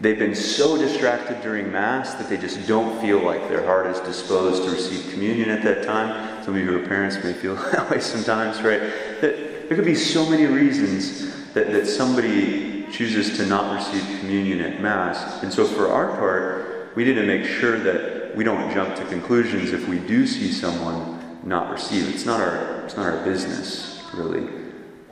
they've 0.00 0.18
been 0.18 0.34
so 0.34 0.76
distracted 0.76 1.40
during 1.42 1.70
Mass 1.70 2.14
that 2.14 2.28
they 2.28 2.36
just 2.36 2.66
don't 2.66 3.00
feel 3.00 3.20
like 3.20 3.48
their 3.48 3.64
heart 3.64 3.86
is 3.86 4.00
disposed 4.00 4.64
to 4.64 4.70
receive 4.70 5.12
communion 5.12 5.50
at 5.50 5.62
that 5.62 5.84
time. 5.84 6.42
Some 6.44 6.54
of 6.54 6.60
you 6.60 6.66
who 6.66 6.82
are 6.82 6.86
parents 6.86 7.22
may 7.22 7.32
feel 7.32 7.54
that 7.72 7.90
way 7.90 8.00
sometimes, 8.00 8.62
right? 8.62 8.80
That 9.20 9.68
there 9.68 9.76
could 9.76 9.84
be 9.84 9.94
so 9.94 10.28
many 10.28 10.46
reasons 10.46 11.52
that, 11.54 11.72
that 11.72 11.86
somebody 11.86 12.86
chooses 12.92 13.36
to 13.36 13.46
not 13.46 13.74
receive 13.74 14.20
communion 14.20 14.60
at 14.60 14.80
Mass. 14.80 15.42
And 15.42 15.52
so 15.52 15.66
for 15.66 15.88
our 15.88 16.16
part, 16.16 16.96
we 16.96 17.04
need 17.04 17.14
to 17.14 17.26
make 17.26 17.44
sure 17.44 17.78
that 17.78 18.34
we 18.36 18.44
don't 18.44 18.72
jump 18.72 18.96
to 18.96 19.04
conclusions 19.06 19.72
if 19.72 19.88
we 19.88 19.98
do 19.98 20.26
see 20.26 20.50
someone 20.50 21.38
not 21.44 21.70
receive. 21.70 22.08
It's 22.12 22.26
not 22.26 22.40
our 22.40 22.84
it's 22.84 22.96
not 22.96 23.06
our 23.06 23.24
business, 23.24 24.02
really. 24.12 24.48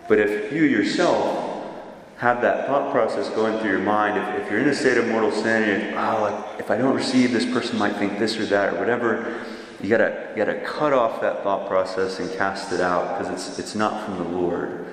But 0.09 0.19
if 0.19 0.53
you 0.53 0.65
yourself 0.65 1.48
have 2.19 2.43
that 2.43 2.67
thought 2.67 2.91
process 2.93 3.31
going 3.31 3.59
through 3.61 3.71
your 3.71 3.79
mind, 3.79 4.19
if, 4.19 4.43
if 4.43 4.51
you're 4.51 4.61
in 4.61 4.69
a 4.69 4.75
state 4.75 4.99
of 4.99 5.07
mortal 5.07 5.31
sin, 5.31 5.95
oh, 5.95 6.21
like, 6.21 6.61
if 6.61 6.71
I 6.71 6.77
don't 6.77 6.95
receive, 6.95 7.33
this 7.33 7.47
person 7.47 7.79
might 7.79 7.95
think 7.97 8.19
this 8.19 8.37
or 8.37 8.47
that 8.47 8.75
or 8.75 8.79
whatever, 8.79 9.45
you 9.81 9.89
gotta 9.89 10.31
you 10.31 10.45
gotta 10.45 10.61
cut 10.63 10.93
off 10.93 11.21
that 11.21 11.45
thought 11.45 11.69
process 11.69 12.19
and 12.19 12.29
cast 12.37 12.73
it 12.73 12.81
out 12.81 13.17
because 13.17 13.33
it's 13.33 13.61
it's 13.61 13.75
not 13.77 14.05
from 14.05 14.19
the 14.19 14.25
Lord. 14.37 14.87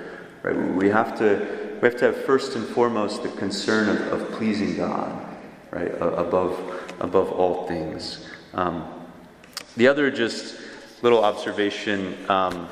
Right? 0.43 0.55
We 0.55 0.89
have 0.89 1.17
to 1.17 1.77
we 1.81 1.87
have 1.89 1.97
to 1.97 2.05
have 2.05 2.25
first 2.25 2.55
and 2.55 2.63
foremost 2.67 3.23
the 3.23 3.29
concern 3.29 3.89
of, 3.89 4.21
of 4.21 4.31
pleasing 4.33 4.77
God, 4.77 5.27
right? 5.71 5.91
Above 5.99 6.93
above 6.99 7.31
all 7.31 7.67
things. 7.67 8.27
Um, 8.53 8.87
the 9.75 9.87
other 9.87 10.11
just 10.11 10.59
little 11.01 11.23
observation 11.23 12.15
um, 12.29 12.69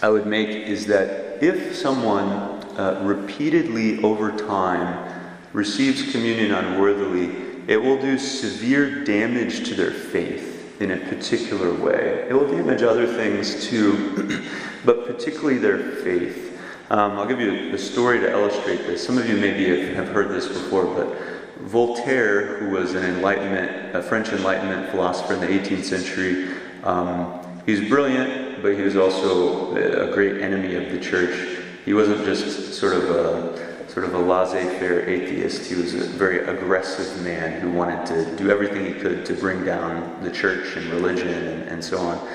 I 0.00 0.08
would 0.08 0.26
make 0.26 0.48
is 0.48 0.86
that 0.86 1.42
if 1.42 1.76
someone 1.76 2.51
uh, 2.78 3.00
repeatedly 3.02 4.02
over 4.02 4.36
time 4.36 5.12
receives 5.52 6.10
communion 6.12 6.52
unworthily, 6.52 7.30
it 7.68 7.76
will 7.76 8.00
do 8.00 8.18
severe 8.18 9.04
damage 9.04 9.68
to 9.68 9.74
their 9.74 9.90
faith 9.90 10.80
in 10.80 10.90
a 10.90 10.96
particular 10.96 11.72
way. 11.72 12.26
It 12.28 12.32
will 12.32 12.48
damage 12.48 12.82
other 12.82 13.06
things 13.06 13.68
too, 13.68 14.48
but 14.84 15.06
particularly 15.06 15.58
their 15.58 15.78
faith. 15.78 16.58
Um, 16.90 17.12
I'll 17.12 17.26
give 17.26 17.40
you 17.40 17.72
a 17.72 17.78
story 17.78 18.18
to 18.20 18.30
illustrate 18.30 18.78
this. 18.78 19.04
Some 19.06 19.16
of 19.16 19.28
you 19.28 19.36
maybe 19.36 19.94
have 19.94 20.08
heard 20.08 20.28
this 20.28 20.48
before, 20.48 20.84
but 20.86 21.16
Voltaire, 21.60 22.58
who 22.58 22.70
was 22.70 22.94
an 22.94 23.04
Enlightenment, 23.04 23.94
a 23.94 24.02
French 24.02 24.30
Enlightenment 24.30 24.90
philosopher 24.90 25.34
in 25.34 25.40
the 25.40 25.46
18th 25.46 25.84
century, 25.84 26.48
um, 26.82 27.40
he 27.64 27.72
was 27.72 27.88
brilliant, 27.88 28.60
but 28.62 28.74
he 28.74 28.82
was 28.82 28.96
also 28.96 29.76
a 29.76 30.12
great 30.12 30.42
enemy 30.42 30.74
of 30.74 30.90
the 30.90 30.98
church. 30.98 31.51
He 31.84 31.94
wasn't 31.94 32.24
just 32.24 32.74
sort 32.74 32.94
of 32.94 33.10
a 33.10 33.72
sort 33.92 34.06
of 34.06 34.14
a 34.14 34.18
laissez-faire 34.18 35.06
atheist. 35.06 35.66
He 35.68 35.74
was 35.74 35.92
a 35.92 35.98
very 35.98 36.38
aggressive 36.46 37.22
man 37.22 37.60
who 37.60 37.70
wanted 37.70 38.06
to 38.06 38.36
do 38.36 38.50
everything 38.50 38.86
he 38.86 38.94
could 38.94 39.26
to 39.26 39.34
bring 39.34 39.66
down 39.66 40.22
the 40.22 40.30
church 40.30 40.76
and 40.76 40.86
religion 40.90 41.28
and, 41.28 41.62
and 41.68 41.84
so 41.84 41.98
on. 41.98 42.26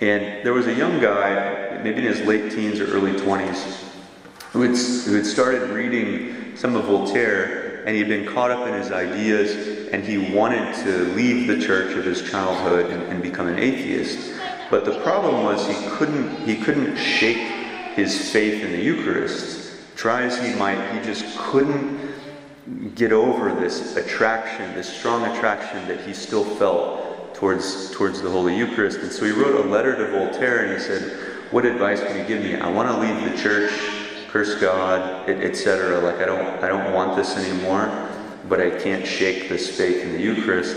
And 0.00 0.44
there 0.44 0.54
was 0.54 0.66
a 0.66 0.72
young 0.72 1.00
guy, 1.00 1.78
maybe 1.82 1.98
in 1.98 2.04
his 2.04 2.22
late 2.22 2.52
teens 2.52 2.80
or 2.80 2.86
early 2.86 3.12
20s, 3.12 3.82
who 4.52 4.62
had, 4.62 4.76
who 4.76 5.14
had 5.14 5.26
started 5.26 5.68
reading 5.70 6.56
some 6.56 6.74
of 6.74 6.86
Voltaire, 6.86 7.84
and 7.84 7.94
he'd 7.94 8.08
been 8.08 8.26
caught 8.26 8.50
up 8.50 8.66
in 8.66 8.72
his 8.72 8.90
ideas 8.90 9.90
and 9.92 10.02
he 10.02 10.32
wanted 10.34 10.74
to 10.82 11.12
leave 11.14 11.46
the 11.46 11.64
church 11.64 11.96
of 11.96 12.04
his 12.04 12.22
childhood 12.22 12.90
and, 12.90 13.02
and 13.04 13.22
become 13.22 13.46
an 13.46 13.58
atheist. 13.58 14.32
But 14.70 14.84
the 14.84 14.98
problem 15.00 15.44
was 15.44 15.66
he 15.66 15.74
couldn't 15.90 16.36
he 16.46 16.56
couldn't 16.56 16.96
shake 16.96 17.53
his 17.94 18.30
faith 18.30 18.62
in 18.62 18.72
the 18.72 18.82
Eucharist. 18.82 19.72
Try 19.96 20.22
as 20.22 20.38
he 20.40 20.54
might, 20.54 20.92
he 20.92 21.00
just 21.04 21.38
couldn't 21.38 22.14
get 22.94 23.12
over 23.12 23.54
this 23.54 23.96
attraction, 23.96 24.74
this 24.74 24.88
strong 24.88 25.24
attraction 25.34 25.86
that 25.88 26.00
he 26.00 26.12
still 26.12 26.44
felt 26.44 27.34
towards 27.34 27.90
towards 27.92 28.22
the 28.22 28.30
Holy 28.30 28.56
Eucharist. 28.56 28.98
And 28.98 29.10
so 29.10 29.24
he 29.24 29.32
wrote 29.32 29.64
a 29.64 29.68
letter 29.68 29.96
to 29.96 30.10
Voltaire 30.10 30.64
and 30.64 30.72
he 30.72 30.78
said, 30.78 31.02
"What 31.50 31.64
advice 31.64 32.00
can 32.00 32.18
you 32.18 32.24
give 32.24 32.42
me? 32.42 32.56
I 32.56 32.70
want 32.70 32.88
to 32.88 32.98
leave 32.98 33.30
the 33.30 33.36
church, 33.36 33.72
curse 34.28 34.54
God, 34.56 35.28
etc. 35.28 36.00
Like 36.00 36.16
I 36.16 36.26
don't 36.26 36.64
I 36.64 36.68
don't 36.68 36.92
want 36.92 37.16
this 37.16 37.36
anymore." 37.36 38.10
but 38.48 38.60
I 38.60 38.70
can't 38.70 39.06
shake 39.06 39.48
this 39.48 39.76
faith 39.76 40.02
in 40.02 40.12
the 40.12 40.20
Eucharist. 40.20 40.76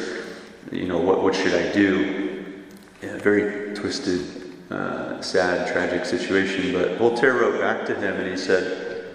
You 0.71 0.87
know, 0.87 0.97
what, 0.97 1.21
what 1.21 1.35
should 1.35 1.53
I 1.53 1.71
do? 1.73 2.63
Yeah, 3.01 3.17
very 3.17 3.75
twisted, 3.75 4.36
uh, 4.69 5.21
sad, 5.21 5.71
tragic 5.71 6.05
situation. 6.05 6.73
But 6.73 6.97
Voltaire 6.97 7.33
wrote 7.33 7.59
back 7.59 7.85
to 7.87 7.95
him 7.95 8.15
and 8.15 8.27
he 8.29 8.37
said, 8.37 9.05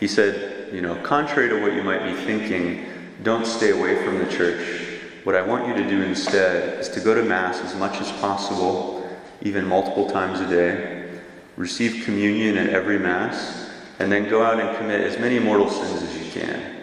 he 0.00 0.08
said, 0.08 0.72
you 0.72 0.80
know, 0.80 0.96
contrary 0.96 1.48
to 1.50 1.60
what 1.60 1.74
you 1.74 1.82
might 1.82 2.04
be 2.04 2.14
thinking, 2.24 2.86
don't 3.22 3.46
stay 3.46 3.70
away 3.70 4.04
from 4.04 4.18
the 4.18 4.26
church. 4.26 5.00
What 5.24 5.34
I 5.34 5.42
want 5.42 5.66
you 5.66 5.74
to 5.74 5.88
do 5.88 6.02
instead 6.02 6.80
is 6.80 6.88
to 6.90 7.00
go 7.00 7.14
to 7.14 7.22
Mass 7.22 7.60
as 7.60 7.74
much 7.76 8.00
as 8.00 8.10
possible, 8.12 9.08
even 9.42 9.66
multiple 9.66 10.10
times 10.10 10.40
a 10.40 10.48
day, 10.48 11.20
receive 11.56 12.04
communion 12.04 12.58
at 12.58 12.70
every 12.70 12.98
Mass, 12.98 13.70
and 13.98 14.10
then 14.10 14.28
go 14.28 14.42
out 14.42 14.60
and 14.60 14.76
commit 14.76 15.00
as 15.00 15.18
many 15.18 15.38
mortal 15.38 15.70
sins 15.70 16.02
as 16.02 16.18
you 16.18 16.30
can. 16.32 16.82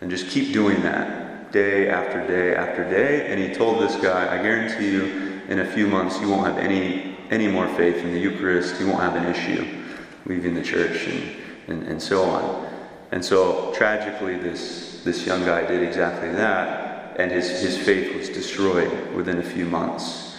And 0.00 0.10
just 0.10 0.28
keep 0.28 0.52
doing 0.52 0.82
that 0.82 1.50
day 1.50 1.88
after 1.88 2.26
day 2.26 2.54
after 2.54 2.88
day. 2.88 3.28
And 3.28 3.40
he 3.40 3.54
told 3.54 3.80
this 3.80 3.96
guy, 3.96 4.38
I 4.38 4.42
guarantee 4.42 4.90
you, 4.90 5.23
in 5.48 5.60
a 5.60 5.66
few 5.66 5.86
months, 5.86 6.20
you 6.20 6.28
won't 6.28 6.46
have 6.46 6.58
any, 6.58 7.16
any 7.30 7.48
more 7.48 7.68
faith 7.76 7.96
in 7.96 8.12
the 8.12 8.20
Eucharist. 8.20 8.80
You 8.80 8.88
won't 8.88 9.00
have 9.00 9.16
an 9.16 9.26
issue 9.26 9.82
leaving 10.26 10.54
the 10.54 10.62
church 10.62 11.06
and, 11.06 11.36
and, 11.68 11.82
and 11.88 12.02
so 12.02 12.24
on. 12.24 12.70
And 13.12 13.24
so, 13.24 13.72
tragically, 13.74 14.36
this, 14.36 15.02
this 15.04 15.26
young 15.26 15.44
guy 15.44 15.66
did 15.66 15.82
exactly 15.82 16.30
that, 16.32 17.16
and 17.18 17.30
his, 17.30 17.60
his 17.60 17.78
faith 17.78 18.16
was 18.16 18.28
destroyed 18.28 19.14
within 19.14 19.38
a 19.38 19.42
few 19.42 19.66
months. 19.66 20.36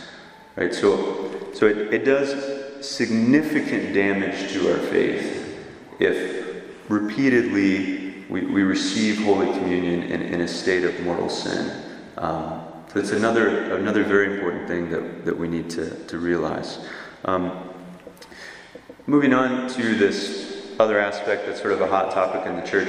Right? 0.55 0.73
So, 0.73 1.51
so 1.53 1.67
it, 1.67 1.93
it 1.93 2.05
does 2.05 2.85
significant 2.85 3.93
damage 3.93 4.51
to 4.53 4.71
our 4.71 4.79
faith 4.79 5.57
if 5.99 6.63
repeatedly 6.89 8.25
we, 8.29 8.41
we 8.41 8.63
receive 8.63 9.23
Holy 9.23 9.47
Communion 9.47 10.03
in, 10.03 10.21
in 10.21 10.41
a 10.41 10.47
state 10.47 10.83
of 10.83 10.99
mortal 11.01 11.29
sin. 11.29 11.71
Um, 12.17 12.64
so 12.95 13.01
it's 13.01 13.11
another, 13.11 13.75
another 13.75 14.05
very 14.05 14.33
important 14.33 14.69
thing 14.69 14.89
that, 14.89 15.25
that 15.25 15.37
we 15.37 15.49
need 15.49 15.69
to, 15.71 15.93
to 16.05 16.17
realize. 16.17 16.79
Um, 17.25 17.69
moving 19.05 19.33
on 19.33 19.69
to 19.71 19.95
this 19.95 20.73
other 20.79 20.97
aspect 20.97 21.45
that's 21.45 21.59
sort 21.59 21.73
of 21.73 21.81
a 21.81 21.87
hot 21.87 22.13
topic 22.13 22.45
in 22.47 22.55
the 22.55 22.61
church. 22.61 22.87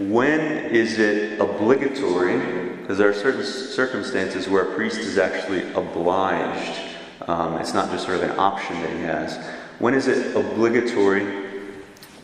When 0.00 0.40
is 0.40 0.98
it 0.98 1.38
obligatory? 1.38 2.76
Because 2.78 2.98
there 2.98 3.08
are 3.08 3.14
certain 3.14 3.44
circumstances 3.44 4.48
where 4.48 4.72
a 4.72 4.74
priest 4.74 4.98
is 4.98 5.18
actually 5.18 5.70
obliged. 5.74 6.96
Um, 7.28 7.58
it's 7.58 7.74
not 7.74 7.92
just 7.92 8.06
sort 8.06 8.16
of 8.16 8.24
an 8.24 8.36
option 8.40 8.74
that 8.82 8.90
he 8.90 9.02
has. 9.02 9.36
When 9.78 9.94
is 9.94 10.08
it 10.08 10.34
obligatory 10.34 11.46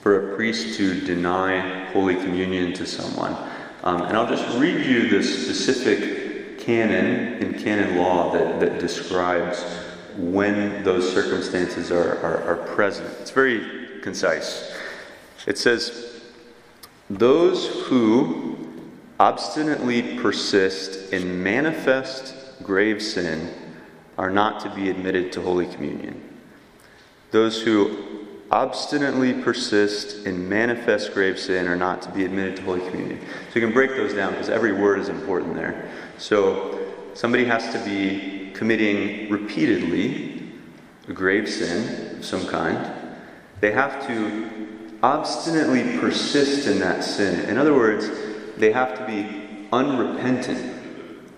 for 0.00 0.32
a 0.32 0.34
priest 0.34 0.76
to 0.78 1.00
deny 1.00 1.84
Holy 1.92 2.16
Communion 2.16 2.72
to 2.72 2.84
someone. 2.84 3.34
Um, 3.84 4.02
and 4.02 4.16
I'll 4.18 4.28
just 4.28 4.58
read 4.58 4.84
you 4.84 5.08
the 5.08 5.22
specific 5.22 6.13
canon 6.64 7.42
in 7.42 7.62
canon 7.62 7.96
law 7.96 8.32
that, 8.32 8.60
that 8.60 8.78
describes 8.78 9.62
when 10.16 10.82
those 10.84 11.12
circumstances 11.12 11.90
are, 11.90 12.18
are, 12.20 12.42
are 12.44 12.56
present. 12.74 13.08
It's 13.20 13.30
very 13.30 14.00
concise. 14.00 14.72
It 15.46 15.58
says, 15.58 16.22
Those 17.10 17.68
who 17.86 18.56
obstinately 19.18 20.18
persist 20.18 21.12
in 21.12 21.42
manifest 21.42 22.34
grave 22.62 23.02
sin 23.02 23.52
are 24.16 24.30
not 24.30 24.60
to 24.60 24.70
be 24.74 24.90
admitted 24.90 25.32
to 25.32 25.42
Holy 25.42 25.66
Communion. 25.66 26.22
Those 27.30 27.60
who 27.60 28.26
obstinately 28.50 29.34
persist 29.42 30.26
in 30.26 30.48
manifest 30.48 31.14
grave 31.14 31.38
sin 31.38 31.66
are 31.66 31.76
not 31.76 32.02
to 32.02 32.10
be 32.10 32.24
admitted 32.24 32.56
to 32.56 32.62
Holy 32.62 32.80
Communion. 32.88 33.20
So 33.52 33.58
you 33.58 33.66
can 33.66 33.72
break 33.72 33.90
those 33.90 34.14
down 34.14 34.32
because 34.32 34.48
every 34.48 34.72
word 34.72 34.98
is 35.00 35.08
important 35.08 35.54
there. 35.54 35.90
So 36.18 36.92
somebody 37.14 37.44
has 37.46 37.72
to 37.72 37.84
be 37.84 38.52
committing 38.54 39.28
repeatedly 39.30 40.52
a 41.08 41.12
grave 41.12 41.48
sin 41.48 42.16
of 42.18 42.24
some 42.24 42.46
kind, 42.46 42.92
they 43.60 43.72
have 43.72 44.06
to 44.06 44.98
obstinately 45.02 45.98
persist 45.98 46.66
in 46.66 46.78
that 46.80 47.04
sin. 47.04 47.48
In 47.48 47.58
other 47.58 47.74
words, 47.74 48.08
they 48.56 48.72
have 48.72 48.96
to 48.98 49.06
be 49.06 49.68
unrepentant, 49.72 50.74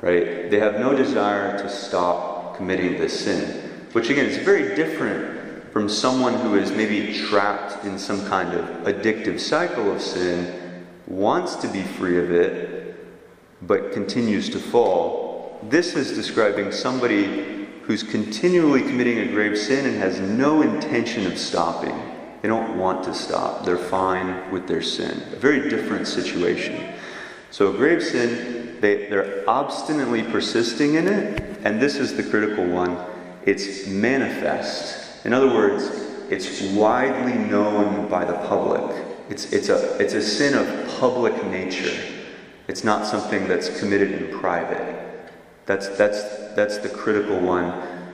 right? 0.01 0.51
They 0.51 0.61
have 0.61 0.79
no 0.79 0.95
desire 0.95 1.59
to 1.59 1.69
stop 1.69 2.57
committing 2.57 2.93
this 2.93 3.25
sin, 3.25 3.89
which 3.93 4.11
again 4.11 4.27
is 4.27 4.39
very 4.39 4.77
different 4.77 5.36
from 5.77 5.91
someone 5.91 6.33
who 6.33 6.55
is 6.55 6.73
maybe 6.73 7.13
trapped 7.13 7.85
in 7.85 7.99
some 7.99 8.27
kind 8.29 8.55
of 8.55 8.65
addictive 8.87 9.39
cycle 9.39 9.93
of 9.93 10.01
sin, 10.01 10.87
wants 11.07 11.55
to 11.55 11.69
be 11.69 11.83
free 11.83 12.17
of 12.17 12.31
it, 12.31 12.97
but 13.61 13.93
continues 13.93 14.49
to 14.49 14.59
fall. 14.59 15.61
This 15.65 15.95
is 15.95 16.17
describing 16.17 16.73
somebody 16.73 17.69
who's 17.83 18.03
continually 18.03 18.81
committing 18.81 19.19
a 19.19 19.27
grave 19.27 19.59
sin 19.59 19.85
and 19.85 19.99
has 19.99 20.19
no 20.19 20.63
intention 20.63 21.27
of 21.27 21.37
stopping. 21.37 21.95
They 22.41 22.49
don't 22.49 22.79
want 22.79 23.05
to 23.05 23.13
stop. 23.13 23.67
They're 23.67 23.77
fine 23.77 24.51
with 24.51 24.67
their 24.67 24.81
sin. 24.81 25.23
A 25.35 25.37
very 25.37 25.69
different 25.69 26.09
situation. 26.09 26.95
So, 27.51 27.75
a 27.75 27.77
grave 27.77 28.03
sin, 28.03 28.81
they, 28.81 29.11
they're 29.11 29.45
obstinately 29.47 30.23
persisting 30.23 30.95
in 30.95 31.07
it, 31.07 31.59
and 31.65 31.79
this 31.83 31.97
is 31.97 32.17
the 32.17 32.23
critical 32.23 32.65
one 32.65 32.97
it's 33.45 33.87
manifest. 33.87 35.06
In 35.27 35.33
other 35.33 35.49
words, 35.49 35.91
it's 36.31 36.63
widely 36.73 37.35
known 37.35 38.09
by 38.09 38.25
the 38.25 38.35
public. 38.47 39.05
It's, 39.29 39.53
it's, 39.53 39.69
a, 39.69 39.99
it's 39.99 40.15
a 40.15 40.23
sin 40.23 40.55
of 40.55 40.99
public 41.01 41.45
nature. 41.47 42.01
It's 42.69 42.85
not 42.85 43.05
something 43.05 43.49
that's 43.49 43.81
committed 43.81 44.13
in 44.13 44.39
private. 44.39 45.33
That's, 45.67 45.89
that's, 45.89 46.23
that's 46.55 46.79
the 46.79 46.89
critical 46.89 47.41
one 47.41 47.73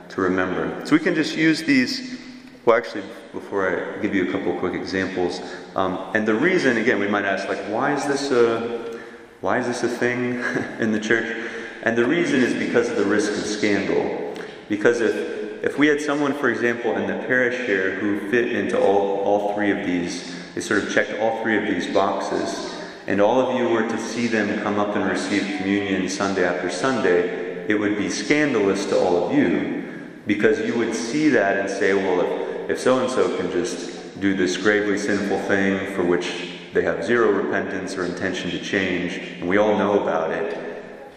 to 0.09 0.21
remember. 0.21 0.83
So 0.87 0.95
we 0.95 0.99
can 0.99 1.13
just 1.13 1.37
use 1.37 1.61
these 1.61 2.19
well, 2.65 2.77
actually, 2.77 3.03
before 3.33 3.97
I 3.97 4.01
give 4.01 4.15
you 4.15 4.29
a 4.29 4.31
couple 4.31 4.57
quick 4.57 4.73
examples, 4.73 5.41
um, 5.75 5.99
and 6.15 6.25
the 6.25 6.33
reason, 6.33 6.77
again, 6.77 6.97
we 6.97 7.09
might 7.09 7.25
ask, 7.25 7.47
like, 7.49 7.59
why 7.65 7.93
is 7.93 8.05
this 8.07 8.31
a, 8.31 8.99
why 9.41 9.59
is 9.59 9.67
this 9.67 9.83
a 9.83 9.89
thing 9.89 10.35
in 10.79 10.93
the 10.93 10.99
church? 10.99 11.51
And 11.83 11.97
the 11.97 12.05
reason 12.05 12.41
is 12.41 12.53
because 12.53 12.89
of 12.89 12.95
the 12.95 13.03
risk 13.03 13.33
of 13.33 13.45
scandal. 13.45 14.33
Because 14.69 15.01
if, 15.01 15.42
if 15.63 15.77
we 15.77 15.87
had 15.87 16.01
someone, 16.01 16.33
for 16.33 16.49
example, 16.49 16.93
in 16.97 17.07
the 17.07 17.25
parish 17.25 17.65
here 17.65 17.95
who 17.95 18.29
fit 18.29 18.51
into 18.51 18.77
all, 18.77 19.19
all 19.21 19.55
three 19.55 19.71
of 19.71 19.85
these, 19.85 20.35
they 20.53 20.59
sort 20.61 20.83
of 20.83 20.93
checked 20.93 21.17
all 21.21 21.41
three 21.41 21.57
of 21.57 21.63
these 21.63 21.91
boxes, 21.93 22.75
and 23.07 23.21
all 23.21 23.39
of 23.39 23.57
you 23.57 23.69
were 23.69 23.87
to 23.87 23.97
see 23.97 24.27
them 24.27 24.61
come 24.61 24.77
up 24.77 24.93
and 24.97 25.09
receive 25.09 25.57
communion 25.57 26.09
Sunday 26.09 26.43
after 26.43 26.69
Sunday, 26.69 27.65
it 27.69 27.79
would 27.79 27.97
be 27.97 28.09
scandalous 28.09 28.85
to 28.87 28.99
all 28.99 29.25
of 29.25 29.37
you 29.37 30.09
because 30.27 30.59
you 30.59 30.77
would 30.77 30.93
see 30.93 31.29
that 31.29 31.57
and 31.57 31.69
say, 31.69 31.93
well, 31.93 32.69
if 32.69 32.77
so 32.77 32.99
and 32.99 33.09
so 33.09 33.37
can 33.37 33.49
just 33.49 34.19
do 34.19 34.35
this 34.35 34.57
gravely 34.57 34.97
sinful 34.97 35.39
thing 35.43 35.95
for 35.95 36.03
which 36.03 36.59
they 36.73 36.81
have 36.81 37.05
zero 37.05 37.31
repentance 37.31 37.95
or 37.95 38.03
intention 38.03 38.51
to 38.51 38.59
change, 38.59 39.39
and 39.39 39.47
we 39.47 39.55
all 39.55 39.77
know 39.77 40.01
about 40.01 40.31
it, 40.31 40.57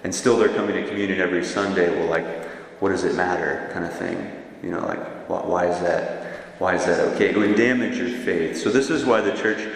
and 0.04 0.14
still 0.14 0.36
they're 0.36 0.48
coming 0.48 0.76
to 0.76 0.88
communion 0.88 1.20
every 1.20 1.44
Sunday, 1.44 1.88
well, 1.98 2.08
like, 2.08 2.44
what 2.80 2.90
does 2.90 3.04
it 3.04 3.14
matter, 3.14 3.70
kind 3.72 3.84
of 3.84 3.92
thing. 3.92 4.35
You 4.62 4.70
know, 4.70 4.80
like, 4.80 5.28
why 5.28 5.66
is 5.66 5.80
that? 5.80 6.24
Why 6.58 6.74
is 6.74 6.86
that 6.86 7.00
okay? 7.14 7.30
It 7.30 7.36
would 7.36 7.56
damage 7.56 7.98
your 7.98 8.08
faith. 8.08 8.56
So 8.56 8.70
this 8.70 8.88
is 8.88 9.04
why 9.04 9.20
the 9.20 9.32
church 9.32 9.68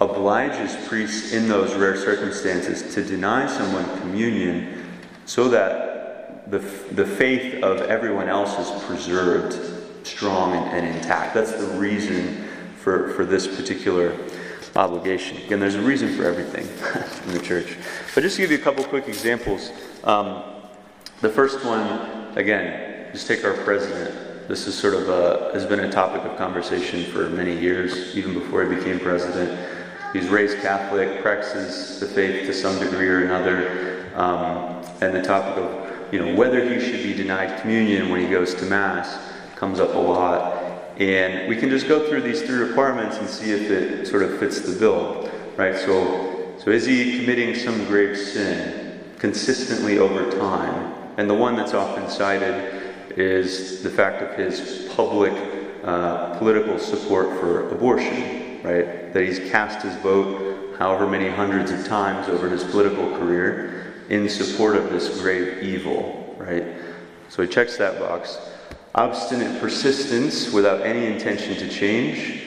obliges 0.00 0.74
priests 0.86 1.32
in 1.32 1.48
those 1.48 1.74
rare 1.74 1.96
circumstances 1.96 2.94
to 2.94 3.04
deny 3.04 3.46
someone 3.46 3.84
communion 4.00 4.86
so 5.26 5.48
that 5.48 6.50
the, 6.50 6.58
the 6.92 7.04
faith 7.04 7.62
of 7.62 7.82
everyone 7.82 8.28
else 8.28 8.58
is 8.58 8.82
preserved 8.84 10.06
strong 10.06 10.54
and, 10.54 10.86
and 10.86 10.96
intact. 10.96 11.34
That's 11.34 11.52
the 11.52 11.66
reason 11.78 12.48
for, 12.78 13.10
for 13.10 13.26
this 13.26 13.46
particular 13.46 14.16
obligation. 14.76 15.36
Again, 15.38 15.60
there's 15.60 15.74
a 15.74 15.82
reason 15.82 16.16
for 16.16 16.24
everything 16.24 16.64
in 17.26 17.34
the 17.38 17.44
church. 17.44 17.76
But 18.14 18.22
just 18.22 18.36
to 18.36 18.42
give 18.42 18.50
you 18.50 18.58
a 18.58 18.60
couple 18.60 18.84
quick 18.84 19.08
examples. 19.08 19.72
Um, 20.04 20.42
the 21.20 21.28
first 21.28 21.64
one, 21.64 22.38
again, 22.38 22.87
just 23.12 23.26
take 23.26 23.44
our 23.44 23.54
president. 23.54 24.48
This 24.48 24.66
is 24.66 24.78
sort 24.78 24.94
of 24.94 25.08
a, 25.08 25.50
has 25.52 25.66
been 25.66 25.80
a 25.80 25.90
topic 25.90 26.22
of 26.22 26.36
conversation 26.38 27.04
for 27.12 27.28
many 27.28 27.58
years, 27.58 28.16
even 28.16 28.34
before 28.34 28.64
he 28.64 28.74
became 28.74 28.98
president. 28.98 29.58
He's 30.12 30.28
raised 30.28 30.58
Catholic, 30.60 31.20
practices 31.22 32.00
the 32.00 32.06
faith 32.06 32.46
to 32.46 32.54
some 32.54 32.78
degree 32.78 33.08
or 33.08 33.24
another, 33.24 34.10
um, 34.14 34.82
and 35.00 35.14
the 35.14 35.22
topic 35.22 35.62
of 35.62 36.12
you 36.12 36.18
know 36.18 36.34
whether 36.34 36.66
he 36.66 36.80
should 36.80 37.02
be 37.02 37.12
denied 37.12 37.60
communion 37.60 38.08
when 38.08 38.20
he 38.20 38.28
goes 38.28 38.54
to 38.54 38.64
mass 38.64 39.18
comes 39.56 39.80
up 39.80 39.94
a 39.94 39.98
lot. 39.98 40.64
And 40.98 41.48
we 41.48 41.56
can 41.56 41.68
just 41.68 41.86
go 41.86 42.08
through 42.08 42.22
these 42.22 42.42
three 42.42 42.58
requirements 42.58 43.18
and 43.18 43.28
see 43.28 43.52
if 43.52 43.70
it 43.70 44.06
sort 44.06 44.22
of 44.22 44.38
fits 44.38 44.60
the 44.60 44.76
bill, 44.78 45.30
right? 45.56 45.76
So, 45.76 46.54
so 46.58 46.70
is 46.70 46.86
he 46.86 47.18
committing 47.18 47.54
some 47.54 47.84
grave 47.84 48.16
sin 48.16 48.98
consistently 49.18 49.98
over 49.98 50.30
time? 50.30 50.94
And 51.18 51.28
the 51.28 51.34
one 51.34 51.54
that's 51.54 51.74
often 51.74 52.08
cited 52.08 52.77
is 53.16 53.82
the 53.82 53.90
fact 53.90 54.22
of 54.22 54.36
his 54.36 54.90
public 54.94 55.32
uh, 55.84 56.36
political 56.38 56.78
support 56.78 57.28
for 57.40 57.70
abortion, 57.70 58.60
right? 58.62 59.12
That 59.12 59.24
he's 59.24 59.38
cast 59.50 59.82
his 59.82 59.94
vote 59.96 60.76
however 60.78 61.06
many 61.06 61.28
hundreds 61.28 61.70
of 61.70 61.86
times 61.86 62.28
over 62.28 62.48
his 62.48 62.64
political 62.64 63.08
career 63.18 63.94
in 64.08 64.28
support 64.28 64.76
of 64.76 64.90
this 64.90 65.20
grave 65.20 65.62
evil, 65.62 66.34
right? 66.38 66.64
So 67.28 67.42
he 67.42 67.48
checks 67.48 67.76
that 67.78 67.98
box. 67.98 68.38
Obstinate 68.94 69.60
persistence 69.60 70.52
without 70.52 70.80
any 70.82 71.06
intention 71.06 71.54
to 71.56 71.68
change, 71.68 72.44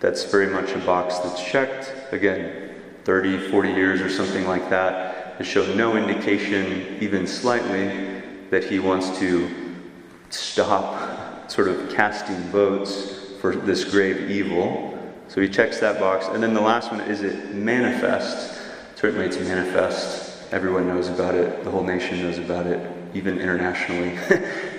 that's 0.00 0.24
very 0.24 0.48
much 0.48 0.72
a 0.72 0.78
box 0.78 1.18
that's 1.18 1.42
checked. 1.42 1.92
Again, 2.12 2.74
30, 3.04 3.50
40 3.50 3.68
years 3.70 4.00
or 4.00 4.08
something 4.08 4.46
like 4.46 4.68
that, 4.70 5.36
has 5.38 5.46
shown 5.46 5.76
no 5.76 5.96
indication, 5.96 6.96
even 7.00 7.26
slightly, 7.26 8.22
that 8.50 8.64
he 8.64 8.78
wants 8.78 9.18
to 9.18 9.63
stop 10.34 11.50
sort 11.50 11.68
of 11.68 11.90
casting 11.90 12.36
votes 12.50 13.20
for 13.40 13.54
this 13.54 13.84
grave 13.84 14.30
evil. 14.30 14.98
So 15.28 15.40
he 15.40 15.48
checks 15.48 15.80
that 15.80 16.00
box. 16.00 16.26
And 16.26 16.42
then 16.42 16.54
the 16.54 16.60
last 16.60 16.90
one 16.90 17.00
is 17.02 17.22
it 17.22 17.54
manifest? 17.54 18.60
Certainly 18.96 19.26
it's 19.26 19.38
manifest. 19.38 20.52
Everyone 20.52 20.86
knows 20.86 21.08
about 21.08 21.34
it, 21.34 21.64
the 21.64 21.70
whole 21.70 21.82
nation 21.82 22.22
knows 22.22 22.38
about 22.38 22.66
it 22.66 22.90
even 23.14 23.38
internationally. 23.38 24.18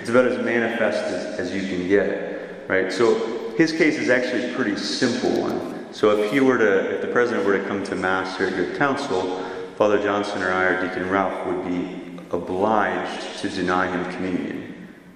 it's 0.00 0.10
about 0.10 0.26
as 0.26 0.42
manifest 0.44 1.02
as, 1.04 1.38
as 1.38 1.54
you 1.54 1.62
can 1.68 1.88
get, 1.88 2.68
right? 2.68 2.92
So 2.92 3.54
his 3.56 3.72
case 3.72 3.96
is 3.96 4.10
actually 4.10 4.50
a 4.50 4.54
pretty 4.54 4.76
simple 4.76 5.30
one. 5.40 5.92
So 5.92 6.18
if 6.18 6.32
he 6.32 6.40
were 6.40 6.58
to, 6.58 6.96
if 6.96 7.00
the 7.00 7.08
president 7.08 7.46
were 7.46 7.58
to 7.58 7.64
come 7.64 7.82
to 7.84 7.94
mass 7.94 8.36
here 8.36 8.48
at 8.48 8.56
your 8.56 8.74
council, 8.76 9.42
Father 9.76 10.02
Johnson 10.02 10.42
or 10.42 10.52
I 10.52 10.64
or 10.64 10.86
Deacon 10.86 11.08
Ralph 11.08 11.46
would 11.46 11.64
be 11.64 12.20
obliged 12.30 13.38
to 13.40 13.48
deny 13.48 13.86
him 13.86 14.12
communion 14.12 14.65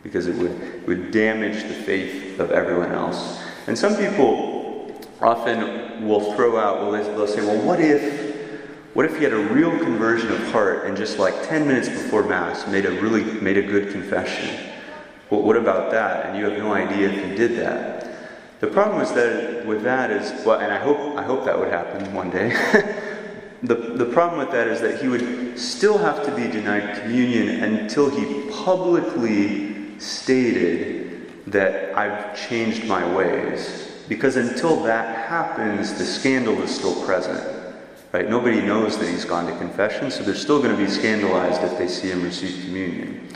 because 0.02 0.26
it 0.26 0.36
would, 0.36 0.86
would 0.86 1.10
damage 1.10 1.62
the 1.62 1.74
faith 1.74 2.40
of 2.40 2.50
everyone 2.50 2.92
else. 2.92 3.40
And 3.66 3.78
some 3.78 3.96
people 3.96 4.98
often 5.20 6.06
will 6.06 6.34
throw 6.34 6.58
out, 6.58 6.80
well, 6.80 6.92
they'll 6.92 7.26
say, 7.26 7.42
well, 7.42 7.60
what 7.66 7.80
if 7.80 8.30
what 8.92 9.04
if 9.04 9.16
he 9.16 9.22
had 9.22 9.32
a 9.32 9.36
real 9.36 9.70
conversion 9.78 10.32
of 10.32 10.50
heart 10.50 10.86
and 10.86 10.96
just 10.96 11.18
like 11.18 11.46
10 11.48 11.66
minutes 11.68 11.88
before 11.88 12.24
Mass 12.24 12.66
made 12.66 12.86
a 12.86 12.90
really 13.00 13.22
made 13.40 13.56
a 13.56 13.62
good 13.62 13.92
confession? 13.92 14.72
Well, 15.30 15.42
what 15.42 15.56
about 15.56 15.92
that? 15.92 16.26
And 16.26 16.38
you 16.38 16.44
have 16.44 16.58
no 16.58 16.74
idea 16.74 17.08
if 17.08 17.24
he 17.24 17.36
did 17.36 17.56
that. 17.58 18.00
The 18.58 18.66
problem 18.66 19.00
is 19.00 19.12
that 19.12 19.64
with 19.64 19.84
that 19.84 20.10
is 20.10 20.44
well, 20.44 20.58
and 20.58 20.72
I 20.72 20.78
hope 20.78 21.16
I 21.16 21.22
hope 21.22 21.44
that 21.44 21.56
would 21.56 21.68
happen 21.68 22.12
one 22.12 22.30
day. 22.30 22.48
the, 23.62 23.74
the 23.74 24.06
problem 24.06 24.40
with 24.40 24.50
that 24.50 24.66
is 24.66 24.80
that 24.80 25.00
he 25.00 25.06
would 25.06 25.56
still 25.56 25.96
have 25.96 26.24
to 26.26 26.34
be 26.34 26.48
denied 26.48 27.00
communion 27.00 27.62
until 27.62 28.10
he 28.10 28.50
publicly 28.50 29.69
stated 30.00 31.30
that 31.46 31.96
I've 31.96 32.36
changed 32.48 32.86
my 32.86 33.04
ways. 33.14 33.86
Because 34.08 34.36
until 34.36 34.82
that 34.84 35.28
happens, 35.28 35.94
the 35.94 36.04
scandal 36.04 36.60
is 36.62 36.74
still 36.74 37.04
present. 37.04 37.74
Right? 38.12 38.28
Nobody 38.28 38.60
knows 38.60 38.98
that 38.98 39.08
he's 39.08 39.24
gone 39.24 39.46
to 39.46 39.56
confession, 39.58 40.10
so 40.10 40.24
they're 40.24 40.34
still 40.34 40.60
going 40.60 40.76
to 40.76 40.82
be 40.82 40.90
scandalized 40.90 41.62
if 41.62 41.78
they 41.78 41.86
see 41.86 42.08
him 42.08 42.24
receive 42.24 42.64
communion. 42.64 43.28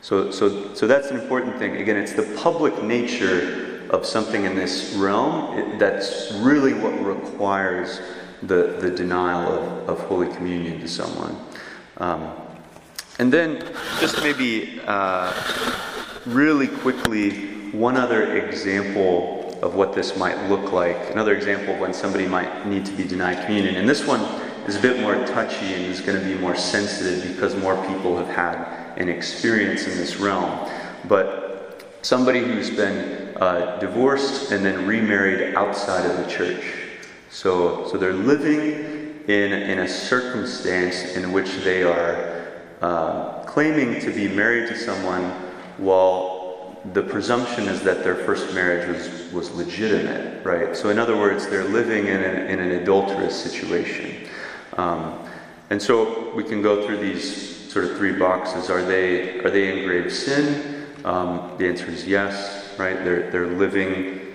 So, 0.00 0.30
so, 0.30 0.72
so 0.74 0.86
that's 0.86 1.08
an 1.08 1.20
important 1.20 1.58
thing. 1.58 1.76
Again, 1.76 1.96
it's 1.96 2.14
the 2.14 2.34
public 2.40 2.82
nature 2.82 3.88
of 3.90 4.06
something 4.06 4.44
in 4.44 4.54
this 4.54 4.94
realm 4.94 5.78
that's 5.78 6.32
really 6.34 6.72
what 6.72 6.92
requires 7.04 8.00
the, 8.42 8.78
the 8.80 8.90
denial 8.90 9.52
of, 9.52 9.88
of 9.88 10.00
Holy 10.08 10.32
Communion 10.34 10.80
to 10.80 10.88
someone. 10.88 11.36
Um, 11.98 12.32
and 13.18 13.32
then, 13.32 13.60
just 14.00 14.22
maybe 14.22 14.80
uh, 14.86 15.32
really 16.26 16.68
quickly, 16.68 17.46
one 17.70 17.96
other 17.96 18.36
example 18.36 19.58
of 19.62 19.74
what 19.74 19.94
this 19.94 20.16
might 20.16 20.48
look 20.48 20.72
like. 20.72 21.10
Another 21.10 21.34
example 21.34 21.74
of 21.74 21.80
when 21.80 21.94
somebody 21.94 22.26
might 22.26 22.66
need 22.66 22.84
to 22.86 22.92
be 22.92 23.04
denied 23.04 23.44
communion. 23.46 23.76
And 23.76 23.88
this 23.88 24.06
one 24.06 24.20
is 24.66 24.76
a 24.76 24.80
bit 24.80 25.00
more 25.00 25.14
touchy 25.26 25.74
and 25.74 25.84
is 25.86 26.00
going 26.00 26.20
to 26.20 26.26
be 26.26 26.34
more 26.34 26.56
sensitive 26.56 27.32
because 27.32 27.54
more 27.56 27.76
people 27.86 28.16
have 28.16 28.28
had 28.28 28.98
an 28.98 29.08
experience 29.08 29.86
in 29.86 29.96
this 29.96 30.16
realm. 30.16 30.68
But 31.08 31.98
somebody 32.02 32.40
who's 32.40 32.70
been 32.70 33.36
uh, 33.36 33.78
divorced 33.78 34.52
and 34.52 34.64
then 34.64 34.86
remarried 34.86 35.54
outside 35.54 36.08
of 36.08 36.16
the 36.16 36.30
church. 36.30 36.64
So, 37.30 37.88
so 37.88 37.98
they're 37.98 38.12
living 38.12 39.24
in, 39.28 39.52
in 39.52 39.78
a 39.80 39.88
circumstance 39.88 41.16
in 41.16 41.32
which 41.32 41.56
they 41.64 41.82
are 41.82 42.52
uh, 42.80 43.42
claiming 43.44 44.00
to 44.00 44.10
be 44.12 44.28
married 44.28 44.68
to 44.68 44.76
someone 44.76 45.45
while 45.78 46.76
the 46.92 47.02
presumption 47.02 47.68
is 47.68 47.82
that 47.82 48.04
their 48.04 48.14
first 48.14 48.54
marriage 48.54 48.88
was, 48.88 49.32
was 49.32 49.50
legitimate, 49.52 50.44
right? 50.44 50.76
So, 50.76 50.90
in 50.90 50.98
other 50.98 51.16
words, 51.16 51.48
they're 51.48 51.64
living 51.64 52.06
in 52.06 52.22
an, 52.22 52.46
in 52.48 52.60
an 52.60 52.70
adulterous 52.82 53.40
situation. 53.40 54.28
Um, 54.76 55.18
and 55.70 55.82
so 55.82 56.32
we 56.34 56.44
can 56.44 56.62
go 56.62 56.86
through 56.86 56.98
these 56.98 57.72
sort 57.72 57.86
of 57.86 57.96
three 57.96 58.12
boxes. 58.12 58.70
Are 58.70 58.82
they, 58.82 59.40
are 59.40 59.50
they 59.50 59.78
in 59.78 59.86
grave 59.86 60.12
sin? 60.12 60.86
Um, 61.04 61.52
the 61.58 61.68
answer 61.68 61.86
is 61.86 62.06
yes, 62.06 62.78
right? 62.78 63.04
They're, 63.04 63.30
they're 63.30 63.46
living 63.46 64.26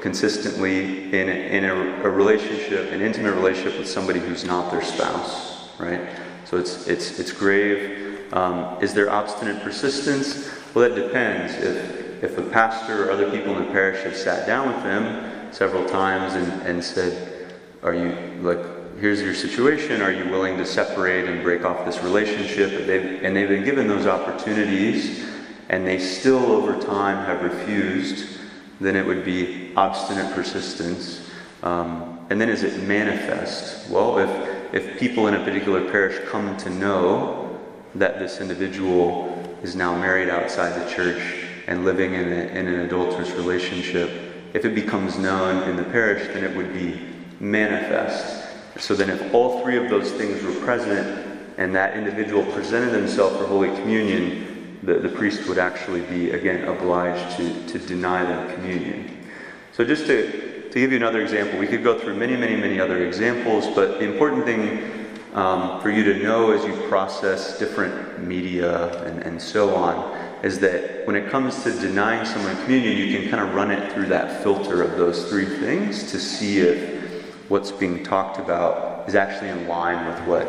consistently 0.00 1.12
in, 1.12 1.28
in 1.28 1.64
a, 1.64 1.74
a, 2.04 2.08
relationship, 2.08 2.92
an 2.92 3.00
intimate 3.00 3.34
relationship 3.34 3.78
with 3.78 3.88
somebody 3.88 4.20
who's 4.20 4.44
not 4.44 4.70
their 4.70 4.82
spouse, 4.82 5.78
right? 5.78 6.00
So 6.48 6.56
it's, 6.56 6.86
it's, 6.88 7.18
it's 7.18 7.30
grave. 7.30 8.32
Um, 8.32 8.82
is 8.82 8.94
there 8.94 9.10
obstinate 9.10 9.62
persistence? 9.62 10.50
Well, 10.72 10.88
that 10.88 10.94
depends. 10.94 11.54
If, 11.54 12.24
if 12.24 12.38
a 12.38 12.42
pastor 12.42 13.06
or 13.06 13.10
other 13.10 13.30
people 13.30 13.54
in 13.58 13.66
the 13.66 13.70
parish 13.70 14.02
have 14.04 14.16
sat 14.16 14.46
down 14.46 14.68
with 14.68 14.82
them 14.82 15.52
several 15.52 15.86
times 15.86 16.32
and, 16.32 16.62
and 16.62 16.82
said, 16.82 17.52
Are 17.82 17.94
you, 17.94 18.12
like, 18.40 18.58
here's 18.98 19.20
your 19.20 19.34
situation. 19.34 20.00
Are 20.00 20.10
you 20.10 20.24
willing 20.30 20.56
to 20.56 20.64
separate 20.64 21.28
and 21.28 21.42
break 21.42 21.66
off 21.66 21.84
this 21.84 22.02
relationship? 22.02 22.72
And 22.72 22.88
they've, 22.88 23.22
and 23.22 23.36
they've 23.36 23.48
been 23.48 23.64
given 23.64 23.86
those 23.86 24.06
opportunities, 24.06 25.28
and 25.68 25.86
they 25.86 25.98
still, 25.98 26.46
over 26.46 26.80
time, 26.80 27.26
have 27.26 27.42
refused. 27.42 28.38
Then 28.80 28.96
it 28.96 29.04
would 29.04 29.22
be 29.22 29.72
obstinate 29.76 30.32
persistence. 30.34 31.28
Um, 31.62 32.26
and 32.30 32.40
then 32.40 32.48
is 32.48 32.62
it 32.62 32.82
manifest? 32.84 33.90
Well, 33.90 34.18
if, 34.18 34.47
if 34.72 34.98
people 34.98 35.26
in 35.28 35.34
a 35.34 35.44
particular 35.44 35.90
parish 35.90 36.18
come 36.28 36.56
to 36.58 36.70
know 36.70 37.58
that 37.94 38.18
this 38.18 38.40
individual 38.40 39.34
is 39.62 39.74
now 39.74 39.94
married 39.94 40.28
outside 40.28 40.70
the 40.80 40.90
church 40.90 41.46
and 41.66 41.84
living 41.84 42.14
in, 42.14 42.24
a, 42.24 42.46
in 42.46 42.66
an 42.66 42.80
adulterous 42.80 43.30
relationship, 43.32 44.10
if 44.54 44.64
it 44.64 44.74
becomes 44.74 45.18
known 45.18 45.68
in 45.68 45.76
the 45.76 45.84
parish, 45.84 46.26
then 46.28 46.44
it 46.44 46.56
would 46.56 46.72
be 46.72 47.00
manifest. 47.40 48.46
So 48.78 48.94
then, 48.94 49.10
if 49.10 49.34
all 49.34 49.62
three 49.62 49.76
of 49.76 49.90
those 49.90 50.10
things 50.12 50.42
were 50.42 50.54
present 50.64 51.26
and 51.58 51.74
that 51.74 51.96
individual 51.96 52.44
presented 52.52 52.94
himself 52.94 53.36
for 53.36 53.46
Holy 53.46 53.68
Communion, 53.76 54.78
the, 54.82 54.94
the 54.94 55.08
priest 55.08 55.48
would 55.48 55.58
actually 55.58 56.02
be, 56.02 56.30
again, 56.30 56.68
obliged 56.68 57.36
to, 57.36 57.66
to 57.66 57.78
deny 57.86 58.24
them 58.24 58.54
communion. 58.54 59.26
So, 59.72 59.84
just 59.84 60.06
to, 60.06 60.47
to 60.78 60.84
give 60.84 60.92
you 60.92 60.98
another 60.98 61.20
example, 61.20 61.58
we 61.58 61.66
could 61.66 61.82
go 61.82 61.98
through 61.98 62.14
many, 62.14 62.36
many, 62.36 62.54
many 62.54 62.78
other 62.78 63.04
examples, 63.04 63.66
but 63.74 63.98
the 63.98 64.08
important 64.08 64.44
thing 64.44 65.08
um, 65.34 65.80
for 65.82 65.90
you 65.90 66.04
to 66.04 66.22
know 66.22 66.52
as 66.52 66.64
you 66.64 66.72
process 66.88 67.58
different 67.58 68.22
media 68.22 69.04
and, 69.04 69.22
and 69.24 69.42
so 69.42 69.74
on 69.74 70.16
is 70.44 70.60
that 70.60 71.04
when 71.04 71.16
it 71.16 71.30
comes 71.30 71.64
to 71.64 71.72
denying 71.80 72.24
someone 72.24 72.56
communion, 72.62 72.96
you 72.96 73.18
can 73.18 73.28
kind 73.28 73.42
of 73.42 73.56
run 73.56 73.72
it 73.72 73.92
through 73.92 74.06
that 74.06 74.40
filter 74.44 74.82
of 74.82 74.96
those 74.96 75.28
three 75.28 75.46
things 75.46 76.12
to 76.12 76.20
see 76.20 76.60
if 76.60 77.24
what's 77.48 77.72
being 77.72 78.04
talked 78.04 78.38
about 78.38 79.08
is 79.08 79.16
actually 79.16 79.48
in 79.48 79.66
line 79.66 80.06
with 80.06 80.28
what, 80.28 80.46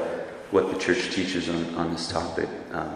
what 0.51 0.71
the 0.71 0.77
church 0.77 1.09
teaches 1.11 1.49
on, 1.49 1.73
on 1.73 1.91
this 1.91 2.07
topic. 2.07 2.47
Um, 2.71 2.95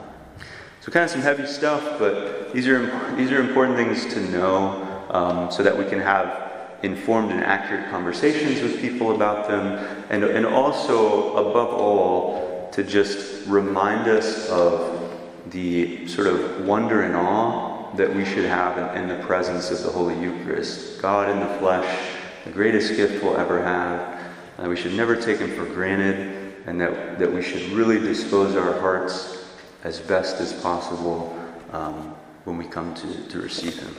so, 0.82 0.92
kind 0.92 1.06
of 1.06 1.10
some 1.10 1.22
heavy 1.22 1.48
stuff, 1.48 1.98
but 1.98 2.54
these 2.54 2.68
are, 2.68 3.16
these 3.16 3.32
are 3.32 3.40
important 3.40 3.76
things 3.76 4.06
to 4.14 4.20
know 4.30 5.08
um, 5.10 5.50
so 5.50 5.64
that 5.64 5.76
we 5.76 5.86
can 5.86 6.00
have 6.00 6.53
informed 6.84 7.32
and 7.32 7.42
accurate 7.42 7.90
conversations 7.90 8.62
with 8.62 8.80
people 8.80 9.16
about 9.16 9.48
them, 9.48 10.06
and, 10.10 10.24
and 10.24 10.46
also, 10.46 11.36
above 11.50 11.74
all, 11.74 12.70
to 12.74 12.84
just 12.84 13.48
remind 13.48 14.08
us 14.08 14.50
of 14.50 15.00
the 15.48 16.08
sort 16.08 16.28
of 16.28 16.66
wonder 16.66 17.04
and 17.04 17.16
awe 17.16 17.92
that 17.96 18.14
we 18.14 18.26
should 18.26 18.46
have 18.46 18.78
in, 18.78 19.04
in 19.04 19.08
the 19.10 19.24
presence 19.26 19.72
of 19.72 19.82
the 19.84 19.90
Holy 19.90 20.20
Eucharist. 20.20 21.02
God 21.02 21.30
in 21.30 21.40
the 21.40 21.60
flesh 21.60 22.20
the 22.44 22.52
greatest 22.52 22.96
gift 22.96 23.24
we'll 23.24 23.38
ever 23.38 23.64
have, 23.64 24.22
we 24.68 24.76
should 24.76 24.94
never 24.94 25.16
take 25.16 25.40
Him 25.40 25.52
for 25.56 25.66
granted, 25.66 26.54
and 26.66 26.80
that, 26.80 27.20
that 27.20 27.32
we 27.32 27.42
should 27.42 27.62
really 27.72 28.00
dispose 28.00 28.56
our 28.56 28.80
hearts 28.80 29.46
as 29.84 30.00
best 30.00 30.42
as 30.42 30.54
possible 30.62 31.38
um, 31.72 32.16
when 32.44 32.58
we 32.58 32.66
come 32.66 32.94
to, 32.96 33.28
to 33.30 33.42
receive 33.42 33.78
Him. 33.80 33.96